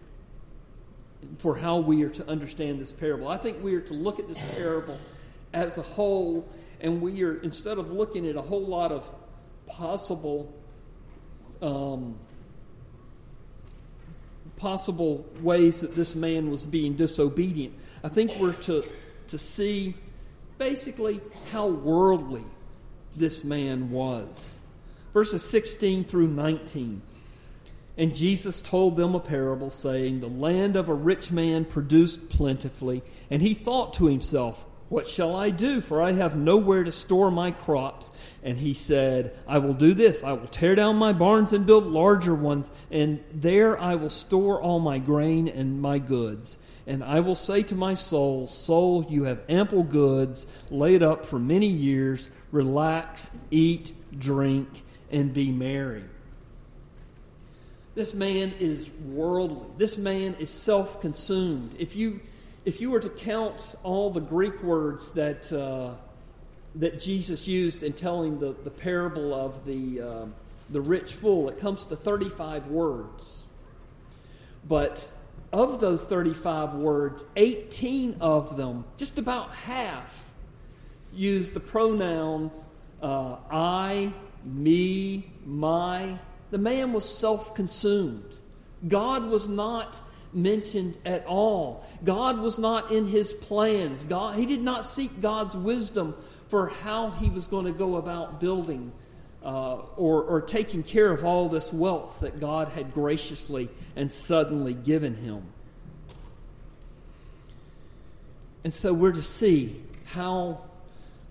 for 1.38 1.56
how 1.56 1.78
we 1.78 2.02
are 2.02 2.10
to 2.10 2.28
understand 2.28 2.78
this 2.78 2.92
parable. 2.92 3.28
I 3.28 3.38
think 3.38 3.64
we 3.64 3.74
are 3.74 3.80
to 3.80 3.94
look 3.94 4.18
at 4.18 4.28
this 4.28 4.38
parable 4.54 4.98
as 5.54 5.78
a 5.78 5.82
whole, 5.82 6.46
and 6.82 7.00
we 7.00 7.22
are, 7.22 7.40
instead 7.40 7.78
of 7.78 7.90
looking 7.90 8.26
at 8.26 8.36
a 8.36 8.42
whole 8.42 8.66
lot 8.66 8.92
of 8.92 9.10
possible 9.66 10.54
um, 11.62 12.18
possible 14.60 15.26
ways 15.40 15.80
that 15.80 15.94
this 15.94 16.14
man 16.14 16.50
was 16.50 16.66
being 16.66 16.94
disobedient. 16.94 17.74
I 18.04 18.08
think 18.08 18.36
we're 18.38 18.52
to, 18.52 18.84
to 19.28 19.38
see 19.38 19.94
basically 20.58 21.20
how 21.50 21.68
worldly 21.68 22.44
this 23.16 23.42
man 23.42 23.90
was. 23.90 24.60
Verses 25.14 25.42
16 25.42 26.04
through 26.04 26.28
19. 26.28 27.00
And 27.96 28.14
Jesus 28.14 28.60
told 28.62 28.96
them 28.96 29.14
a 29.14 29.20
parable, 29.20 29.70
saying, 29.70 30.20
The 30.20 30.28
land 30.28 30.76
of 30.76 30.88
a 30.88 30.94
rich 30.94 31.32
man 31.32 31.64
produced 31.64 32.28
plentifully, 32.28 33.02
and 33.30 33.42
he 33.42 33.54
thought 33.54 33.94
to 33.94 34.06
himself, 34.06 34.64
what 34.90 35.09
shall 35.09 35.37
I 35.37 35.50
do? 35.50 35.81
For 35.81 36.03
I 36.03 36.11
have 36.12 36.37
nowhere 36.37 36.83
to 36.83 36.90
store 36.90 37.31
my 37.31 37.53
crops. 37.53 38.11
And 38.42 38.59
he 38.59 38.74
said, 38.74 39.38
I 39.46 39.59
will 39.59 39.72
do 39.72 39.94
this. 39.94 40.24
I 40.24 40.33
will 40.33 40.48
tear 40.48 40.74
down 40.74 40.96
my 40.96 41.12
barns 41.12 41.53
and 41.53 41.64
build 41.64 41.87
larger 41.87 42.35
ones, 42.35 42.72
and 42.90 43.22
there 43.33 43.79
I 43.79 43.94
will 43.94 44.11
store 44.11 44.61
all 44.61 44.81
my 44.81 44.98
grain 44.98 45.46
and 45.46 45.81
my 45.81 46.00
goods. 46.00 46.59
And 46.88 47.05
I 47.05 47.20
will 47.20 47.37
say 47.37 47.62
to 47.62 47.76
my 47.76 47.94
soul, 47.94 48.48
Soul, 48.48 49.07
you 49.09 49.24
have 49.24 49.42
ample 49.48 49.85
goods 49.85 50.44
laid 50.70 51.05
up 51.05 51.24
for 51.24 51.38
many 51.38 51.68
years. 51.68 52.29
Relax, 52.50 53.31
eat, 53.53 53.92
drink, 54.18 54.83
and 55.12 55.33
be 55.33 55.53
merry. 55.53 56.03
This 57.94 58.12
man 58.12 58.55
is 58.59 58.90
worldly. 59.07 59.68
This 59.79 59.96
man 59.98 60.35
is 60.40 60.50
self 60.50 61.00
consumed. 61.00 61.76
If 61.79 61.94
you 61.94 62.20
if 62.64 62.80
you 62.80 62.90
were 62.90 63.00
to 63.00 63.08
count 63.08 63.74
all 63.82 64.10
the 64.10 64.20
Greek 64.20 64.62
words 64.62 65.12
that, 65.12 65.52
uh, 65.52 65.94
that 66.76 67.00
Jesus 67.00 67.48
used 67.48 67.82
in 67.82 67.92
telling 67.92 68.38
the, 68.38 68.54
the 68.64 68.70
parable 68.70 69.34
of 69.34 69.64
the, 69.64 70.00
uh, 70.00 70.26
the 70.68 70.80
rich 70.80 71.14
fool, 71.14 71.48
it 71.48 71.58
comes 71.58 71.86
to 71.86 71.96
35 71.96 72.66
words. 72.66 73.48
But 74.68 75.10
of 75.52 75.80
those 75.80 76.04
35 76.04 76.74
words, 76.74 77.24
18 77.36 78.16
of 78.20 78.56
them, 78.56 78.84
just 78.96 79.18
about 79.18 79.54
half, 79.54 80.24
use 81.12 81.50
the 81.50 81.60
pronouns 81.60 82.70
uh, 83.02 83.36
I, 83.50 84.12
me, 84.44 85.30
my. 85.46 86.18
The 86.50 86.58
man 86.58 86.92
was 86.92 87.08
self 87.08 87.54
consumed. 87.54 88.38
God 88.86 89.26
was 89.26 89.48
not 89.48 90.00
mentioned 90.32 90.96
at 91.04 91.24
all. 91.26 91.86
God 92.04 92.38
was 92.38 92.58
not 92.58 92.90
in 92.90 93.06
his 93.06 93.32
plans. 93.32 94.04
God, 94.04 94.36
he 94.36 94.46
did 94.46 94.62
not 94.62 94.86
seek 94.86 95.20
God's 95.20 95.56
wisdom 95.56 96.14
for 96.48 96.68
how 96.68 97.10
he 97.10 97.30
was 97.30 97.46
going 97.46 97.66
to 97.66 97.72
go 97.72 97.96
about 97.96 98.40
building 98.40 98.92
uh, 99.44 99.76
or, 99.96 100.22
or 100.22 100.40
taking 100.40 100.82
care 100.82 101.10
of 101.10 101.24
all 101.24 101.48
this 101.48 101.72
wealth 101.72 102.20
that 102.20 102.40
God 102.40 102.68
had 102.68 102.92
graciously 102.92 103.68
and 103.96 104.12
suddenly 104.12 104.74
given 104.74 105.16
him. 105.16 105.42
And 108.64 108.74
so 108.74 108.92
we're 108.92 109.12
to 109.12 109.22
see 109.22 109.80
how, 110.04 110.60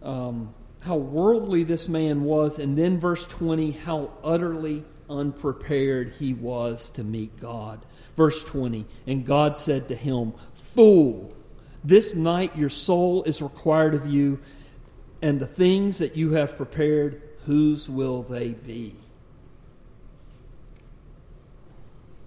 um, 0.01 0.53
how 0.81 0.95
worldly 0.95 1.63
this 1.63 1.88
man 1.88 2.23
was, 2.23 2.57
and 2.57 2.77
then 2.77 2.99
verse 2.99 3.27
20, 3.27 3.71
how 3.71 4.12
utterly 4.23 4.83
unprepared 5.09 6.13
he 6.17 6.33
was 6.33 6.89
to 6.91 7.03
meet 7.03 7.39
God. 7.39 7.79
Verse 8.19 8.43
20 8.43 8.86
And 9.08 9.25
God 9.25 9.58
said 9.58 9.88
to 9.88 9.95
him, 9.95 10.34
Fool, 10.75 11.34
this 11.86 12.13
night 12.13 12.53
your 12.58 12.67
soul 12.67 13.23
is 13.23 13.41
required 13.41 13.93
of 13.95 14.08
you, 14.08 14.41
and 15.21 15.39
the 15.39 15.47
things 15.47 15.99
that 15.99 16.17
you 16.17 16.34
have 16.34 16.58
prepared, 16.58 17.21
whose 17.45 17.88
will 17.88 18.23
they 18.23 18.49
be? 18.49 18.93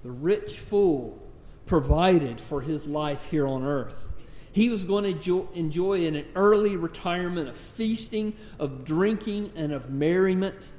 The 0.03 0.13
rich 0.13 0.61
fool 0.61 1.23
provided 1.67 2.41
for 2.41 2.63
his 2.63 2.87
life 2.87 3.31
here 3.31 3.47
on 3.47 3.63
earth. 3.63 4.15
He 4.51 4.71
was 4.71 4.87
going 4.87 5.21
to 5.21 5.49
enjoy 5.53 6.07
an 6.07 6.25
early 6.35 6.75
retirement 6.77 7.51
of 7.51 7.59
feasting, 7.59 8.33
of 8.59 8.87
drinking, 8.87 9.53
and 9.57 9.75
of 9.75 9.91
merriment. 9.91 10.73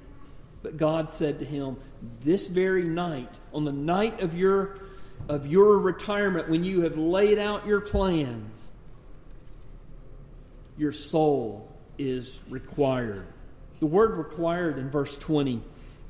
But 0.63 0.78
God 0.78 1.12
said 1.12 1.38
to 1.38 1.45
him, 1.45 1.78
This 2.21 2.47
very 2.47 2.84
night, 2.84 3.39
on 3.54 3.63
the 3.63 3.71
night 3.71 4.19
of 4.19 4.36
your 4.36 4.80
of 5.29 5.47
your 5.47 5.77
retirement, 5.77 6.49
when 6.49 6.63
you 6.63 6.81
have 6.81 6.97
laid 6.97 7.38
out 7.38 7.65
your 7.65 7.81
plans, 7.81 8.71
your 10.77 10.91
soul 10.91 11.71
is 11.97 12.39
required. 12.49 13.25
The 13.79 13.86
word 13.86 14.17
required 14.17 14.77
in 14.77 14.89
verse 14.89 15.17
20 15.17 15.62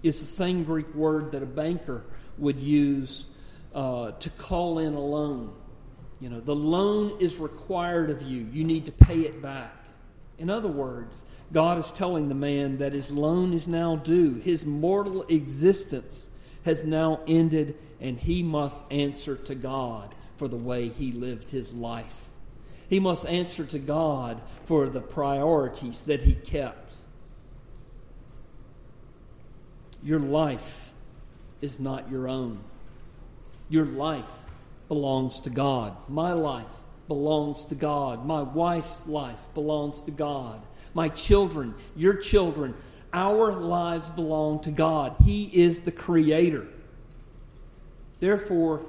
is 0.02 0.19
the 0.19 0.26
same 0.26 0.63
Greek 0.63 0.93
word 0.93 1.32
that 1.32 1.43
a 1.43 1.47
banker 1.47 2.04
would 2.38 2.60
use 2.60 3.28
uh, 3.73 4.12
to 4.12 4.30
call 4.32 4.80
in 4.80 4.93
a 4.93 4.99
loan. 4.99 5.54
You 6.19 6.30
know, 6.30 6.39
the 6.39 6.56
loan 6.56 7.17
is 7.19 7.38
required 7.38 8.10
of 8.10 8.21
you, 8.21 8.47
you 8.52 8.63
need 8.63 8.86
to 8.86 8.91
pay 8.91 9.21
it 9.21 9.41
back. 9.41 9.76
In 10.39 10.49
other 10.49 10.67
words, 10.67 11.23
God 11.52 11.78
is 11.78 11.91
telling 11.91 12.28
the 12.28 12.36
man 12.36 12.78
that 12.78 12.93
his 12.93 13.12
loan 13.12 13.54
is 13.54 13.67
now 13.67 13.95
due, 13.95 14.36
his 14.36 14.65
mortal 14.65 15.23
existence 15.23 16.30
has 16.65 16.84
now 16.84 17.19
ended 17.28 17.76
and 17.99 18.17
he 18.17 18.43
must 18.43 18.91
answer 18.91 19.36
to 19.36 19.56
God 19.56 20.13
for 20.38 20.47
the 20.47 20.58
way 20.58 20.89
he 20.89 21.12
lived 21.12 21.52
his 21.52 21.73
life. 21.73 22.30
He 22.89 22.99
must 22.99 23.26
answer 23.26 23.65
to 23.65 23.80
God 23.80 24.41
for 24.65 24.88
the 24.88 25.02
priorities 25.02 26.04
that 26.04 26.21
he 26.21 26.34
kept. 26.34 26.95
Your 30.04 30.19
life 30.19 30.93
is 31.62 31.80
not 31.80 32.12
your 32.12 32.28
own. 32.28 32.60
Your 33.69 33.86
life 33.86 34.32
belongs 34.89 35.39
to 35.41 35.49
God. 35.49 35.95
My 36.10 36.34
life 36.34 36.65
belongs 37.08 37.65
to 37.65 37.76
God. 37.76 38.26
My 38.26 38.41
wife's 38.41 39.08
life 39.08 39.47
belongs 39.54 40.02
to 40.02 40.12
God. 40.12 40.62
My 40.93 41.10
children, 41.10 41.73
your 41.95 42.15
children, 42.15 42.76
our 43.13 43.54
lives 43.54 44.10
belong 44.10 44.60
to 44.62 44.71
God. 44.71 45.15
He 45.23 45.45
is 45.45 45.82
the 45.82 45.91
creator. 45.91 46.67
Therefore, 48.19 48.86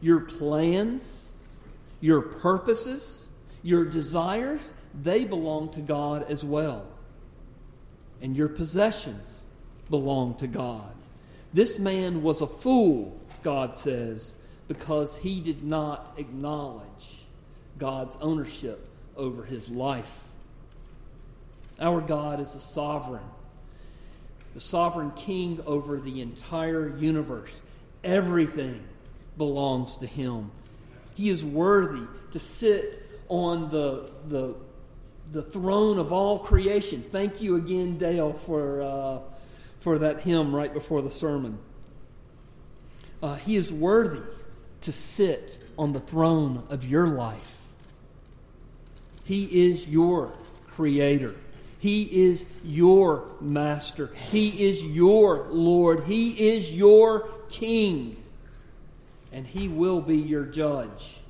your 0.00 0.20
plans, 0.20 1.36
your 2.00 2.22
purposes, 2.22 3.28
your 3.62 3.84
desires, 3.84 4.72
they 4.94 5.24
belong 5.24 5.70
to 5.70 5.80
God 5.80 6.30
as 6.30 6.44
well. 6.44 6.86
And 8.22 8.36
your 8.36 8.48
possessions 8.48 9.46
belong 9.90 10.36
to 10.36 10.46
God. 10.46 10.94
This 11.52 11.78
man 11.78 12.22
was 12.22 12.42
a 12.42 12.46
fool, 12.46 13.18
God 13.42 13.76
says, 13.76 14.36
because 14.68 15.16
he 15.16 15.40
did 15.40 15.62
not 15.62 16.14
acknowledge 16.16 17.26
God's 17.78 18.16
ownership 18.20 18.88
over 19.16 19.44
his 19.44 19.68
life. 19.70 20.22
Our 21.78 22.00
God 22.00 22.40
is 22.40 22.54
a 22.54 22.60
sovereign, 22.60 23.24
the 24.56 24.60
sovereign 24.60 25.10
king 25.10 25.60
over 25.66 25.98
the 25.98 26.22
entire 26.22 26.96
universe. 26.96 27.60
Everything 28.02 28.82
belongs 29.36 29.98
to 29.98 30.06
Him. 30.06 30.50
He 31.14 31.28
is 31.28 31.44
worthy 31.44 32.06
to 32.30 32.38
sit 32.38 33.06
on 33.28 33.68
the, 33.68 34.10
the, 34.26 34.54
the 35.30 35.42
throne 35.42 35.98
of 35.98 36.10
all 36.10 36.38
creation. 36.38 37.04
Thank 37.12 37.42
you 37.42 37.56
again, 37.56 37.98
Dale, 37.98 38.32
for, 38.32 38.80
uh, 38.80 39.18
for 39.80 39.98
that 39.98 40.22
hymn 40.22 40.56
right 40.56 40.72
before 40.72 41.02
the 41.02 41.10
sermon. 41.10 41.58
Uh, 43.22 43.34
he 43.34 43.56
is 43.56 43.70
worthy 43.70 44.24
to 44.80 44.90
sit 44.90 45.58
on 45.76 45.92
the 45.92 46.00
throne 46.00 46.64
of 46.70 46.82
your 46.86 47.06
life. 47.06 47.60
He 49.22 49.66
is 49.68 49.86
your 49.86 50.32
creator. 50.66 51.34
He 51.86 52.26
is 52.26 52.46
your 52.64 53.28
master. 53.40 54.10
He 54.32 54.66
is 54.66 54.84
your 54.84 55.46
Lord. 55.50 56.02
He 56.02 56.48
is 56.48 56.74
your 56.74 57.28
king. 57.48 58.16
And 59.32 59.46
he 59.46 59.68
will 59.68 60.00
be 60.00 60.16
your 60.16 60.44
judge. 60.46 61.20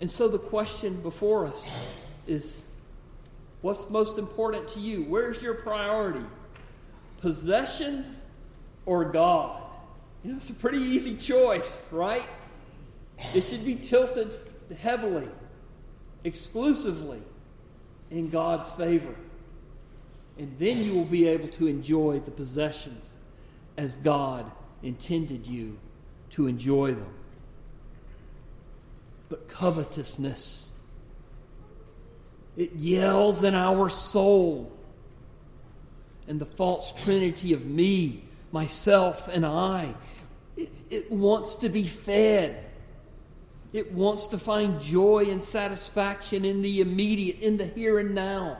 And 0.00 0.10
so 0.10 0.28
the 0.28 0.38
question 0.38 1.02
before 1.02 1.44
us 1.44 1.70
is 2.26 2.66
What's 3.60 3.90
most 3.90 4.16
important 4.16 4.66
to 4.68 4.80
you? 4.80 5.02
Where's 5.02 5.42
your 5.42 5.52
priority? 5.52 6.24
Possessions 7.20 8.24
or 8.86 9.04
God? 9.04 9.60
You 10.24 10.30
know, 10.30 10.36
it's 10.38 10.48
a 10.48 10.54
pretty 10.54 10.78
easy 10.78 11.18
choice, 11.18 11.86
right? 11.92 12.26
It 13.34 13.42
should 13.42 13.66
be 13.66 13.74
tilted 13.74 14.34
heavily, 14.80 15.28
exclusively 16.24 17.20
in 18.10 18.30
God's 18.30 18.70
favor. 18.70 19.14
And 20.38 20.54
then 20.58 20.84
you 20.84 20.94
will 20.94 21.04
be 21.04 21.26
able 21.28 21.48
to 21.48 21.66
enjoy 21.66 22.20
the 22.20 22.30
possessions 22.30 23.18
as 23.76 23.96
God 23.96 24.50
intended 24.82 25.46
you 25.46 25.78
to 26.30 26.46
enjoy 26.46 26.92
them. 26.92 27.12
But 29.28 29.48
covetousness, 29.48 30.70
it 32.56 32.74
yells 32.74 33.42
in 33.42 33.54
our 33.54 33.88
soul. 33.88 34.72
And 36.26 36.40
the 36.40 36.46
false 36.46 36.92
trinity 37.04 37.52
of 37.52 37.66
me, 37.66 38.22
myself, 38.52 39.28
and 39.28 39.44
I, 39.46 39.94
it, 40.56 40.70
it 40.90 41.10
wants 41.10 41.56
to 41.56 41.68
be 41.68 41.84
fed. 41.84 42.64
It 43.72 43.92
wants 43.92 44.28
to 44.28 44.38
find 44.38 44.80
joy 44.80 45.26
and 45.28 45.42
satisfaction 45.42 46.44
in 46.44 46.62
the 46.62 46.80
immediate, 46.80 47.40
in 47.40 47.58
the 47.58 47.66
here 47.66 47.98
and 47.98 48.14
now. 48.14 48.58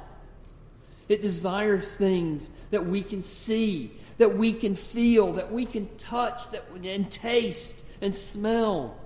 It 1.09 1.23
desires 1.23 1.97
things 1.97 2.51
that 2.71 2.85
we 2.85 3.01
can 3.01 3.23
see, 3.23 3.91
that 4.19 4.37
we 4.37 4.53
can 4.53 4.75
feel, 4.75 5.33
that 5.35 5.51
we 5.51 5.65
can 5.65 5.89
touch, 5.97 6.51
that 6.51 6.65
and 6.85 7.11
taste 7.11 7.85
and 8.03 8.15
smell. 8.15 8.99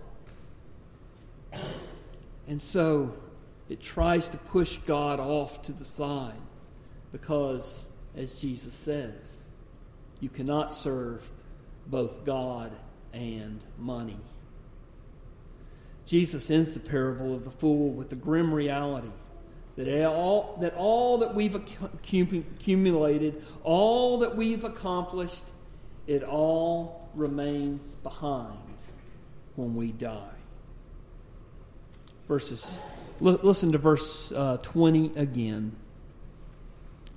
And 2.48 2.60
so 2.60 3.14
it 3.68 3.80
tries 3.80 4.28
to 4.30 4.38
push 4.38 4.78
God 4.78 5.20
off 5.20 5.62
to 5.62 5.72
the 5.72 5.84
side 5.84 6.34
because, 7.12 7.88
as 8.16 8.40
Jesus 8.40 8.74
says, 8.74 9.46
you 10.20 10.28
cannot 10.28 10.74
serve 10.74 11.30
both 11.86 12.24
God 12.24 12.72
and 13.12 13.60
money. 13.78 14.18
Jesus 16.04 16.50
ends 16.50 16.74
the 16.74 16.80
parable 16.80 17.34
of 17.34 17.44
the 17.44 17.50
fool 17.50 17.90
with 17.90 18.10
the 18.10 18.16
grim 18.16 18.52
reality 18.52 19.10
that 19.76 20.06
all 20.06 20.58
that, 20.60 20.74
all 20.74 21.18
that 21.18 21.34
we've 21.34 21.54
accumulated, 21.54 23.42
all 23.64 24.18
that 24.18 24.36
we've 24.36 24.64
accomplished, 24.64 25.52
it 26.06 26.22
all 26.22 27.08
remains 27.14 27.94
behind 27.96 28.58
when 29.56 29.74
we 29.74 29.92
die. 29.92 30.28
Verses, 32.28 32.80
listen 33.20 33.72
to 33.72 33.78
verse 33.78 34.32
uh, 34.32 34.58
20 34.58 35.12
again. 35.16 35.76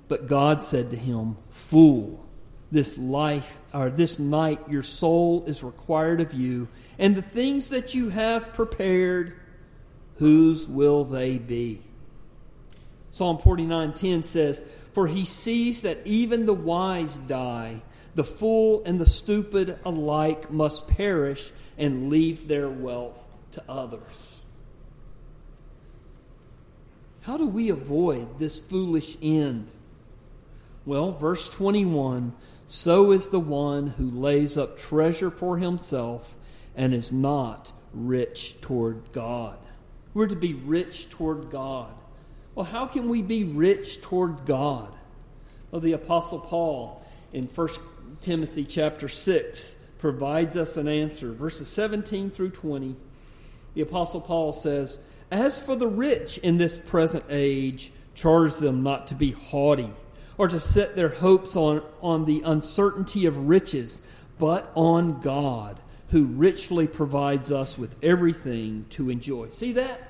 But 0.08 0.26
God 0.26 0.64
said 0.64 0.90
to 0.90 0.96
him, 0.96 1.36
Fool, 1.50 2.25
this 2.70 2.98
life 2.98 3.60
or 3.72 3.90
this 3.90 4.18
night 4.18 4.60
your 4.68 4.82
soul 4.82 5.44
is 5.46 5.62
required 5.62 6.20
of 6.20 6.34
you, 6.34 6.68
and 6.98 7.14
the 7.14 7.22
things 7.22 7.70
that 7.70 7.94
you 7.94 8.08
have 8.08 8.52
prepared, 8.52 9.34
whose 10.16 10.66
will 10.66 11.04
they 11.04 11.38
be? 11.38 11.82
Psalm 13.10 13.38
49:10 13.38 14.22
says, 14.22 14.64
"For 14.92 15.06
he 15.06 15.24
sees 15.24 15.82
that 15.82 16.06
even 16.06 16.46
the 16.46 16.52
wise 16.52 17.18
die, 17.20 17.82
the 18.14 18.24
fool 18.24 18.82
and 18.84 19.00
the 19.00 19.06
stupid 19.06 19.78
alike 19.84 20.50
must 20.50 20.86
perish 20.86 21.52
and 21.78 22.10
leave 22.10 22.48
their 22.48 22.68
wealth 22.68 23.26
to 23.52 23.62
others." 23.68 24.42
How 27.22 27.36
do 27.36 27.46
we 27.46 27.70
avoid 27.70 28.38
this 28.38 28.60
foolish 28.60 29.16
end? 29.22 29.72
Well, 30.84 31.12
verse 31.12 31.48
21 31.48 32.34
so 32.66 33.12
is 33.12 33.28
the 33.28 33.40
one 33.40 33.86
who 33.86 34.10
lays 34.10 34.58
up 34.58 34.76
treasure 34.76 35.30
for 35.30 35.56
himself 35.58 36.36
and 36.74 36.92
is 36.92 37.12
not 37.12 37.72
rich 37.94 38.60
toward 38.60 39.12
God. 39.12 39.56
We're 40.12 40.26
to 40.26 40.36
be 40.36 40.54
rich 40.54 41.08
toward 41.08 41.50
God. 41.50 41.94
Well, 42.54 42.66
how 42.66 42.86
can 42.86 43.08
we 43.08 43.22
be 43.22 43.44
rich 43.44 44.00
toward 44.00 44.46
God? 44.46 44.92
Well, 45.70 45.80
the 45.80 45.92
Apostle 45.92 46.40
Paul 46.40 47.04
in 47.32 47.46
1 47.46 47.68
Timothy 48.20 48.64
chapter 48.64 49.08
6 49.08 49.76
provides 49.98 50.56
us 50.56 50.76
an 50.76 50.88
answer. 50.88 51.32
Verses 51.32 51.68
17 51.68 52.30
through 52.30 52.50
20, 52.50 52.96
the 53.74 53.82
Apostle 53.82 54.20
Paul 54.20 54.52
says, 54.52 54.98
As 55.30 55.60
for 55.60 55.76
the 55.76 55.86
rich 55.86 56.38
in 56.38 56.56
this 56.56 56.78
present 56.78 57.24
age, 57.28 57.92
charge 58.14 58.56
them 58.56 58.82
not 58.82 59.06
to 59.08 59.14
be 59.14 59.32
haughty 59.32 59.92
or 60.38 60.48
to 60.48 60.60
set 60.60 60.96
their 60.96 61.08
hopes 61.08 61.56
on, 61.56 61.82
on 62.02 62.24
the 62.24 62.42
uncertainty 62.44 63.26
of 63.26 63.48
riches, 63.48 64.00
but 64.38 64.70
on 64.74 65.20
God, 65.20 65.80
who 66.08 66.26
richly 66.26 66.86
provides 66.86 67.50
us 67.50 67.78
with 67.78 67.96
everything 68.02 68.86
to 68.90 69.10
enjoy. 69.10 69.48
See 69.48 69.72
that? 69.72 70.00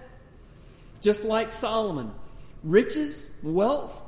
Just 1.01 1.25
like 1.25 1.53
Solomon 1.53 2.13
riches, 2.63 3.31
wealth, 3.43 4.03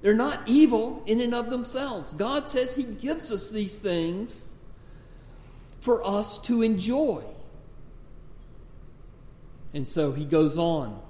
they're 0.00 0.14
not 0.14 0.46
evil 0.46 1.02
in 1.06 1.20
and 1.20 1.34
of 1.34 1.50
themselves. 1.50 2.12
God 2.12 2.48
says 2.48 2.74
He 2.74 2.84
gives 2.84 3.32
us 3.32 3.50
these 3.50 3.78
things 3.78 4.56
for 5.80 6.06
us 6.06 6.38
to 6.38 6.62
enjoy. 6.62 7.24
And 9.74 9.86
so 9.86 10.12
he 10.12 10.24
goes 10.24 10.58
on. 10.58 11.00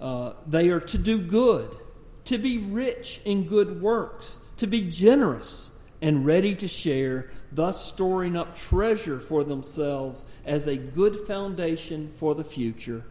Uh, 0.00 0.32
they 0.46 0.70
are 0.70 0.80
to 0.80 0.98
do 0.98 1.18
good, 1.18 1.76
to 2.24 2.38
be 2.38 2.58
rich 2.58 3.20
in 3.24 3.44
good 3.44 3.80
works, 3.80 4.40
to 4.58 4.66
be 4.66 4.82
generous 4.82 5.72
and 6.00 6.26
ready 6.26 6.54
to 6.56 6.68
share, 6.68 7.30
thus 7.52 7.84
storing 7.86 8.36
up 8.36 8.56
treasure 8.56 9.20
for 9.20 9.44
themselves 9.44 10.26
as 10.44 10.66
a 10.66 10.76
good 10.76 11.16
foundation 11.16 12.08
for 12.08 12.34
the 12.34 12.44
future 12.44 13.04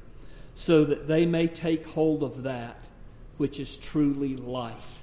so 0.54 0.84
that 0.84 1.08
they 1.08 1.26
may 1.26 1.48
take 1.48 1.86
hold 1.86 2.24
of 2.24 2.44
that 2.44 2.90
which 3.38 3.60
is 3.60 3.78
truly 3.80 4.36
life. 4.38 5.02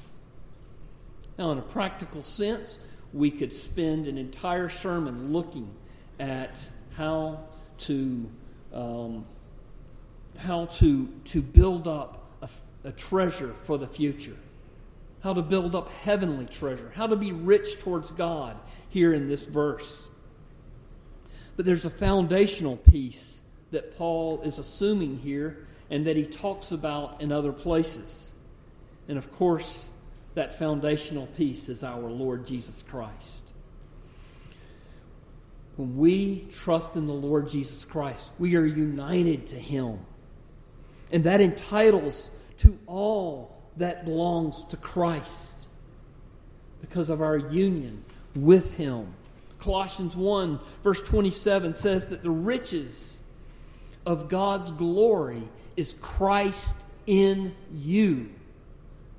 Now, 1.38 1.50
in 1.50 1.58
a 1.58 1.62
practical 1.62 2.22
sense, 2.22 2.78
we 3.12 3.32
could 3.32 3.52
spend 3.52 4.06
an 4.06 4.16
entire 4.16 4.68
sermon 4.68 5.32
looking 5.32 5.74
at 6.20 6.70
how 6.94 7.40
to 7.78 8.30
um, 8.72 9.24
how 10.36 10.66
to 10.66 11.08
to 11.24 11.42
build 11.42 11.88
up 11.88 12.27
a, 12.84 12.92
treasure 12.92 13.52
for 13.52 13.78
the 13.78 13.86
future, 13.86 14.36
how 15.22 15.32
to 15.32 15.42
build 15.42 15.74
up 15.74 15.90
heavenly 15.90 16.46
treasure, 16.46 16.92
how 16.94 17.06
to 17.06 17.16
be 17.16 17.32
rich 17.32 17.78
towards 17.78 18.10
God 18.10 18.56
here 18.88 19.12
in 19.12 19.28
this 19.28 19.46
verse. 19.46 20.08
But 21.56 21.66
there's 21.66 21.84
a 21.84 21.90
foundational 21.90 22.76
piece 22.76 23.42
that 23.70 23.96
Paul 23.96 24.40
is 24.42 24.58
assuming 24.58 25.18
here 25.18 25.66
and 25.90 26.06
that 26.06 26.16
he 26.16 26.24
talks 26.24 26.72
about 26.72 27.20
in 27.20 27.32
other 27.32 27.52
places. 27.52 28.34
And 29.08 29.18
of 29.18 29.32
course, 29.32 29.88
that 30.34 30.58
foundational 30.58 31.26
piece 31.26 31.68
is 31.68 31.82
our 31.82 32.08
Lord 32.08 32.46
Jesus 32.46 32.82
Christ. 32.82 33.52
When 35.76 35.96
we 35.96 36.46
trust 36.52 36.96
in 36.96 37.06
the 37.06 37.12
Lord 37.12 37.48
Jesus 37.48 37.84
Christ, 37.84 38.30
we 38.38 38.56
are 38.56 38.66
united 38.66 39.46
to 39.48 39.56
him. 39.56 40.00
And 41.12 41.24
that 41.24 41.40
entitles 41.40 42.30
to 42.58 42.78
all 42.86 43.56
that 43.76 44.04
belongs 44.04 44.64
to 44.66 44.76
Christ 44.76 45.68
because 46.80 47.10
of 47.10 47.22
our 47.22 47.36
union 47.36 48.04
with 48.34 48.76
him. 48.76 49.14
Colossians 49.58 50.14
1, 50.14 50.60
verse 50.84 51.02
27 51.02 51.74
says 51.74 52.08
that 52.08 52.22
the 52.22 52.30
riches 52.30 53.20
of 54.06 54.28
God's 54.28 54.70
glory 54.70 55.42
is 55.76 55.94
Christ 56.00 56.84
in 57.06 57.54
you, 57.72 58.30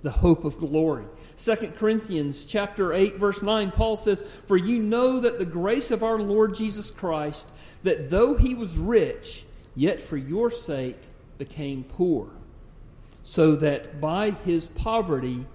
the 0.03 0.11
hope 0.11 0.45
of 0.45 0.57
glory. 0.57 1.05
2 1.37 1.55
Corinthians 1.77 2.45
chapter 2.45 2.91
8 2.93 3.17
verse 3.17 3.41
9 3.41 3.71
Paul 3.71 3.95
says, 3.95 4.23
"For 4.45 4.57
you 4.57 4.81
know 4.81 5.21
that 5.21 5.39
the 5.39 5.45
grace 5.45 5.89
of 5.89 6.03
our 6.03 6.19
Lord 6.19 6.53
Jesus 6.53 6.91
Christ, 6.91 7.47
that 7.83 8.09
though 8.09 8.35
he 8.35 8.53
was 8.53 8.77
rich, 8.77 9.45
yet 9.75 10.01
for 10.01 10.17
your 10.17 10.51
sake 10.51 10.99
became 11.37 11.83
poor, 11.83 12.29
so 13.29 13.55
that 13.55 14.01
by 14.01 14.31
his 14.31 14.65
poverty 14.65 15.45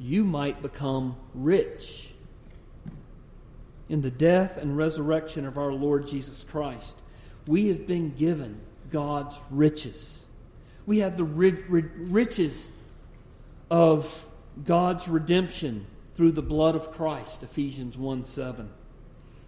you 0.00 0.24
might 0.24 0.60
become 0.60 1.14
rich." 1.32 2.12
In 3.88 4.00
the 4.00 4.10
death 4.10 4.56
and 4.56 4.76
resurrection 4.76 5.46
of 5.46 5.56
our 5.56 5.72
Lord 5.72 6.08
Jesus 6.08 6.42
Christ, 6.42 7.00
we 7.46 7.68
have 7.68 7.86
been 7.86 8.16
given 8.16 8.60
God's 8.90 9.38
riches. 9.48 10.26
We 10.86 10.98
have 10.98 11.16
the 11.16 11.24
riches 11.24 12.72
of 13.70 14.26
God's 14.64 15.06
redemption 15.06 15.86
through 16.14 16.32
the 16.32 16.42
blood 16.42 16.74
of 16.74 16.90
Christ, 16.90 17.44
Ephesians 17.44 17.96
1 17.96 18.24
7. 18.24 18.70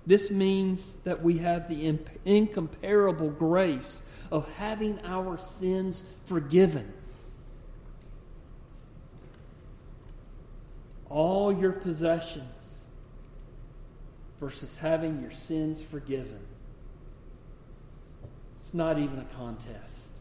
This 0.07 0.31
means 0.31 0.97
that 1.05 1.23
we 1.23 1.39
have 1.39 1.69
the 1.69 1.99
incomparable 2.25 3.31
grace 3.31 4.03
of 4.31 4.51
having 4.55 4.99
our 5.05 5.37
sins 5.39 6.03
forgiven. 6.25 6.93
All 11.09 11.53
your 11.53 11.73
possessions 11.73 12.87
versus 14.39 14.79
having 14.79 15.21
your 15.21 15.31
sins 15.31 15.83
forgiven. 15.83 16.41
It's 18.63 18.73
not 18.73 18.99
even 18.99 19.19
a 19.19 19.25
contest. 19.37 20.17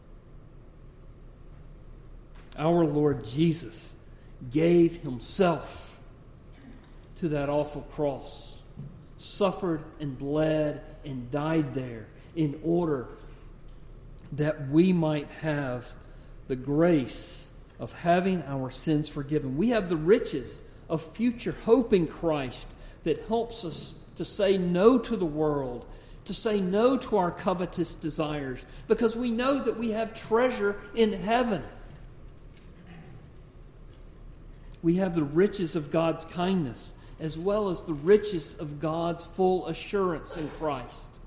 Our 2.58 2.84
Lord 2.86 3.24
Jesus 3.24 3.96
gave 4.52 4.98
Himself 4.98 6.00
to 7.18 7.30
that 7.30 7.48
awful 7.48 7.84
cross 7.84 8.49
suffered 9.20 9.84
and 10.00 10.18
bled 10.18 10.82
and 11.06 11.30
died 11.30 11.74
there 11.74 12.08
in 12.36 12.60
order 12.64 13.08
that 14.32 14.70
we 14.70 14.94
might 14.94 15.28
have 15.42 15.88
the 16.48 16.56
grace 16.56 17.52
of 17.80 17.92
having 18.00 18.42
our 18.44 18.72
sins 18.72 19.10
forgiven. 19.10 19.58
We 19.58 19.70
have 19.70 19.90
the 19.90 19.98
riches 19.98 20.64
of 20.90 21.02
future 21.16 21.56
hope 21.66 21.94
in 21.94 22.08
Christ 22.08 22.68
that 23.04 23.26
helps 23.28 23.66
us 23.66 23.96
to 24.16 24.26
say 24.26 24.58
no 24.58 24.98
to 24.98 25.16
the 25.16 25.26
world, 25.26 25.86
to 26.26 26.34
say 26.34 26.62
no 26.62 26.98
to 26.98 27.18
our 27.18 27.32
covetous 27.32 27.96
desires, 27.96 28.66
because 28.88 29.16
we 29.16 29.32
know 29.32 29.60
that 29.60 29.78
we 29.78 29.92
have 29.92 30.14
treasure 30.14 30.82
in 30.96 31.14
heaven. 31.14 31.64
We 34.82 34.96
have 34.96 35.14
the 35.14 35.24
riches 35.24 35.76
of 35.76 35.92
God's 35.92 36.24
kindness 36.24 36.94
as 37.20 37.38
well 37.38 37.70
as 37.70 37.84
the 37.84 37.94
riches 37.94 38.54
of 38.56 38.80
God's 38.80 39.26
full 39.26 39.68
assurance 39.68 40.38
in 40.38 40.50
Christ. 40.52 41.20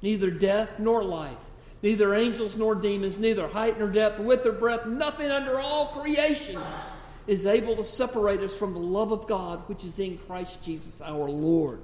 Neither 0.00 0.30
death 0.30 0.78
nor 0.78 1.04
life, 1.04 1.38
neither 1.82 2.14
angels 2.14 2.56
nor 2.56 2.74
demons, 2.74 3.18
neither 3.18 3.46
height 3.46 3.78
nor 3.78 3.88
depth, 3.88 4.18
width 4.18 4.46
or 4.46 4.52
breadth, 4.52 4.86
nothing 4.86 5.30
under 5.30 5.60
all 5.60 5.86
creation 5.88 6.60
is 7.26 7.46
able 7.46 7.76
to 7.76 7.84
separate 7.84 8.40
us 8.40 8.58
from 8.58 8.72
the 8.72 8.80
love 8.80 9.12
of 9.12 9.28
God 9.28 9.68
which 9.68 9.84
is 9.84 9.98
in 9.98 10.18
Christ 10.18 10.62
Jesus 10.62 11.00
our 11.00 11.28
Lord. 11.28 11.80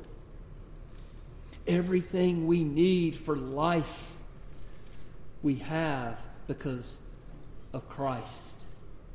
Everything 1.66 2.46
we 2.46 2.64
need 2.64 3.14
for 3.14 3.36
life 3.36 4.14
we 5.42 5.56
have 5.56 6.26
because 6.46 6.98
of 7.72 7.88
Christ. 7.88 8.64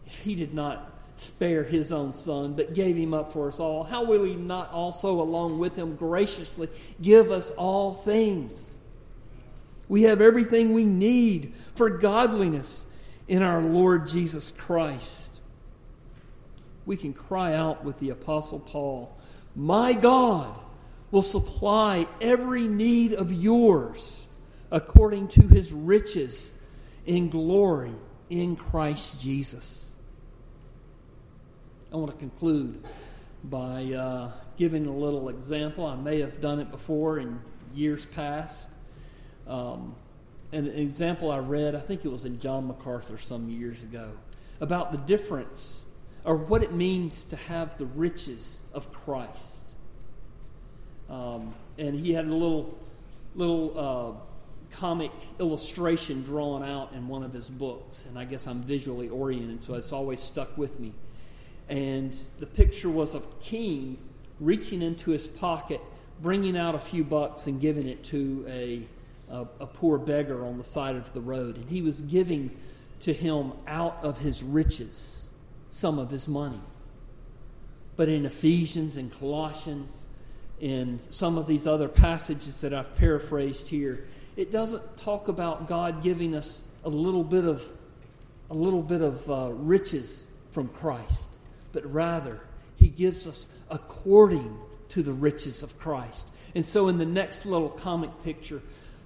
If 0.06 0.20
He 0.20 0.36
did 0.36 0.54
not 0.54 0.93
spare 1.16 1.64
His 1.64 1.92
own 1.92 2.14
Son, 2.14 2.54
but 2.54 2.74
gave 2.74 2.96
Him 2.96 3.14
up 3.14 3.32
for 3.32 3.48
us 3.48 3.60
all, 3.60 3.84
how 3.84 4.04
will 4.04 4.24
He 4.24 4.36
not 4.36 4.72
also, 4.72 5.22
along 5.22 5.60
with 5.60 5.78
Him, 5.78 5.96
graciously 5.96 6.70
give 7.02 7.32
us 7.32 7.52
all 7.52 7.94
things? 7.94 8.80
We 9.88 10.04
have 10.04 10.22
everything 10.22 10.74
we 10.74 10.86
need 10.86 11.54
for 11.76 11.90
godliness 11.90 12.86
in 13.28 13.42
our 13.42 13.62
Lord 13.62 14.08
Jesus 14.08 14.52
Christ. 14.52 15.42
We 16.86 16.98
can 16.98 17.14
cry 17.14 17.54
out 17.54 17.84
with 17.84 18.00
the 18.00 18.10
Apostle 18.10 18.60
Paul, 18.60 19.16
My 19.56 19.94
God 19.94 20.54
will 21.12 21.22
supply 21.22 22.08
every 22.22 22.68
need 22.68 23.14
of 23.14 23.32
yours 23.32 24.28
according 24.72 25.28
to 25.28 25.48
his 25.48 25.72
riches 25.72 26.54
in 27.06 27.30
glory 27.30 27.94
in 28.32 28.56
Christ 28.56 29.22
Jesus. 29.22 29.93
I 31.94 31.98
want 31.98 32.10
to 32.10 32.18
conclude 32.18 32.84
by 33.44 33.84
uh, 33.94 34.32
giving 34.58 34.88
a 34.88 34.92
little 34.92 35.30
example. 35.30 35.86
I 35.86 35.96
may 35.96 36.22
have 36.22 36.42
done 36.42 36.60
it 36.60 36.72
before 36.72 37.20
in 37.20 37.40
years 37.76 38.08
past. 38.08 38.72
Um, 39.46 39.94
an 40.52 40.66
example 40.70 41.30
I 41.30 41.38
read, 41.38 41.76
I 41.76 41.80
think 41.80 42.04
it 42.04 42.12
was 42.12 42.26
in 42.26 42.40
John 42.40 42.66
MacArthur 42.66 43.20
some 43.20 43.48
years 43.48 43.84
ago, 43.84 44.10
about 44.60 44.92
the 44.92 44.98
difference 44.98 45.86
or 46.26 46.36
what 46.36 46.64
it 46.64 46.74
means 46.74 47.26
to 47.26 47.36
have 47.36 47.78
the 47.78 47.86
riches 47.86 48.62
of 48.74 48.92
Christ. 48.92 49.76
Um, 51.12 51.54
and 51.78 51.94
he 51.94 52.12
had 52.12 52.26
a 52.26 52.34
little, 52.34 52.76
little 53.36 53.80
uh, 53.80 54.76
comic 54.76 55.12
illustration 55.40 56.24
drawn 56.24 56.64
out 56.64 56.94
in 56.94 57.08
one 57.08 57.22
of 57.22 57.34
his 57.34 57.52
books, 57.52 58.08
and 58.08 58.18
I 58.18 58.26
guess 58.26 58.48
I'm 58.48 58.64
visually 58.64 59.10
oriented, 59.10 59.62
so 59.62 59.76
it's 59.76 59.94
always 59.94 60.22
stuck 60.22 60.58
with 60.58 60.80
me. 60.80 60.92
And 61.70 62.16
the 62.40 62.46
picture 62.46 62.90
was 62.90 63.16
of 63.16 63.40
king 63.40 63.98
reaching 64.40 64.82
into 64.82 65.12
his 65.12 65.28
pocket, 65.28 65.82
bringing 66.22 66.58
out 66.58 66.76
a 66.76 66.80
few 66.80 67.04
bucks, 67.04 67.48
and 67.48 67.62
giving 67.62 67.88
it 67.88 68.04
to 68.06 68.46
a, 68.48 68.84
a, 69.30 69.42
a 69.62 69.68
poor 69.68 69.98
beggar 69.98 70.46
on 70.46 70.58
the 70.58 70.64
side 70.64 70.96
of 70.96 71.14
the 71.14 71.22
road. 71.22 71.58
And 71.58 71.70
he 71.70 71.82
was 71.82 72.02
giving 72.02 72.56
to 73.02 73.14
him 73.14 73.54
out 73.68 74.00
of 74.04 74.20
his 74.20 74.44
riches 74.44 75.32
some 75.70 76.00
of 76.00 76.10
his 76.10 76.28
money. 76.28 76.62
But 77.96 78.10
in 78.10 78.26
Ephesians 78.26 78.98
and 78.98 79.12
Colossians, 79.12 80.06
in 80.60 81.00
some 81.10 81.38
of 81.38 81.48
these 81.48 81.68
other 81.68 81.88
passages 81.88 82.62
that 82.62 82.74
I've 82.74 82.96
paraphrased 82.96 83.70
here, 83.70 84.08
it 84.36 84.52
doesn't 84.52 84.98
talk 84.98 85.28
about 85.28 85.68
God 85.68 86.02
giving 86.02 86.36
us 86.36 86.64
a 86.84 86.90
little 86.90 87.24
bit 87.24 87.46
of 87.46 87.72
a 88.50 88.54
little 88.54 88.82
bit 88.84 89.02
of 89.02 89.30
uh, 89.30 89.50
riches 89.52 90.28
from 90.52 90.68
Christ, 90.70 91.38
but 91.74 91.86
rather 91.92 92.40
He 92.78 92.88
gives 92.88 93.28
us 93.28 93.48
according 93.70 94.58
to 94.90 95.04
the 95.04 95.14
riches 95.14 95.64
of 95.64 95.78
Christ. 95.78 96.30
And 96.56 96.66
so, 96.66 96.88
in 96.88 96.98
the 96.98 97.06
next 97.06 97.46
little 97.46 97.70
comic 97.70 98.24
picture, 98.24 98.62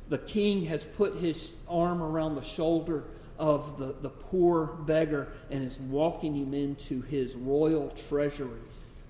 the 0.10 0.18
king 0.18 0.66
has 0.66 0.84
put 0.84 1.16
his 1.16 1.54
arm 1.68 2.02
around 2.02 2.36
the 2.36 2.42
shoulder 2.42 3.06
of 3.38 3.78
the, 3.78 3.96
the 4.02 4.10
poor 4.10 4.66
beggar 4.66 5.28
and 5.50 5.64
is 5.64 5.80
walking 5.80 6.34
him 6.34 6.54
into 6.54 7.02
his 7.02 7.36
royal 7.36 7.90
treasuries 7.90 9.04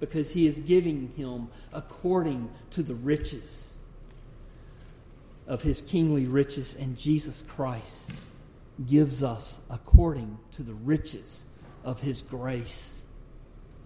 because 0.00 0.32
he 0.32 0.46
is 0.46 0.60
giving 0.60 1.12
him 1.16 1.48
according 1.72 2.48
to 2.70 2.82
the 2.82 2.94
riches 2.94 3.78
of 5.46 5.62
his 5.62 5.80
kingly 5.80 6.26
riches, 6.26 6.76
and 6.78 6.96
Jesus 6.96 7.42
Christ 7.48 8.14
gives 8.86 9.24
us 9.24 9.60
according 9.70 10.38
to 10.52 10.62
the 10.62 10.74
riches 10.74 11.46
of 11.84 12.00
his 12.00 12.22
grace. 12.22 13.04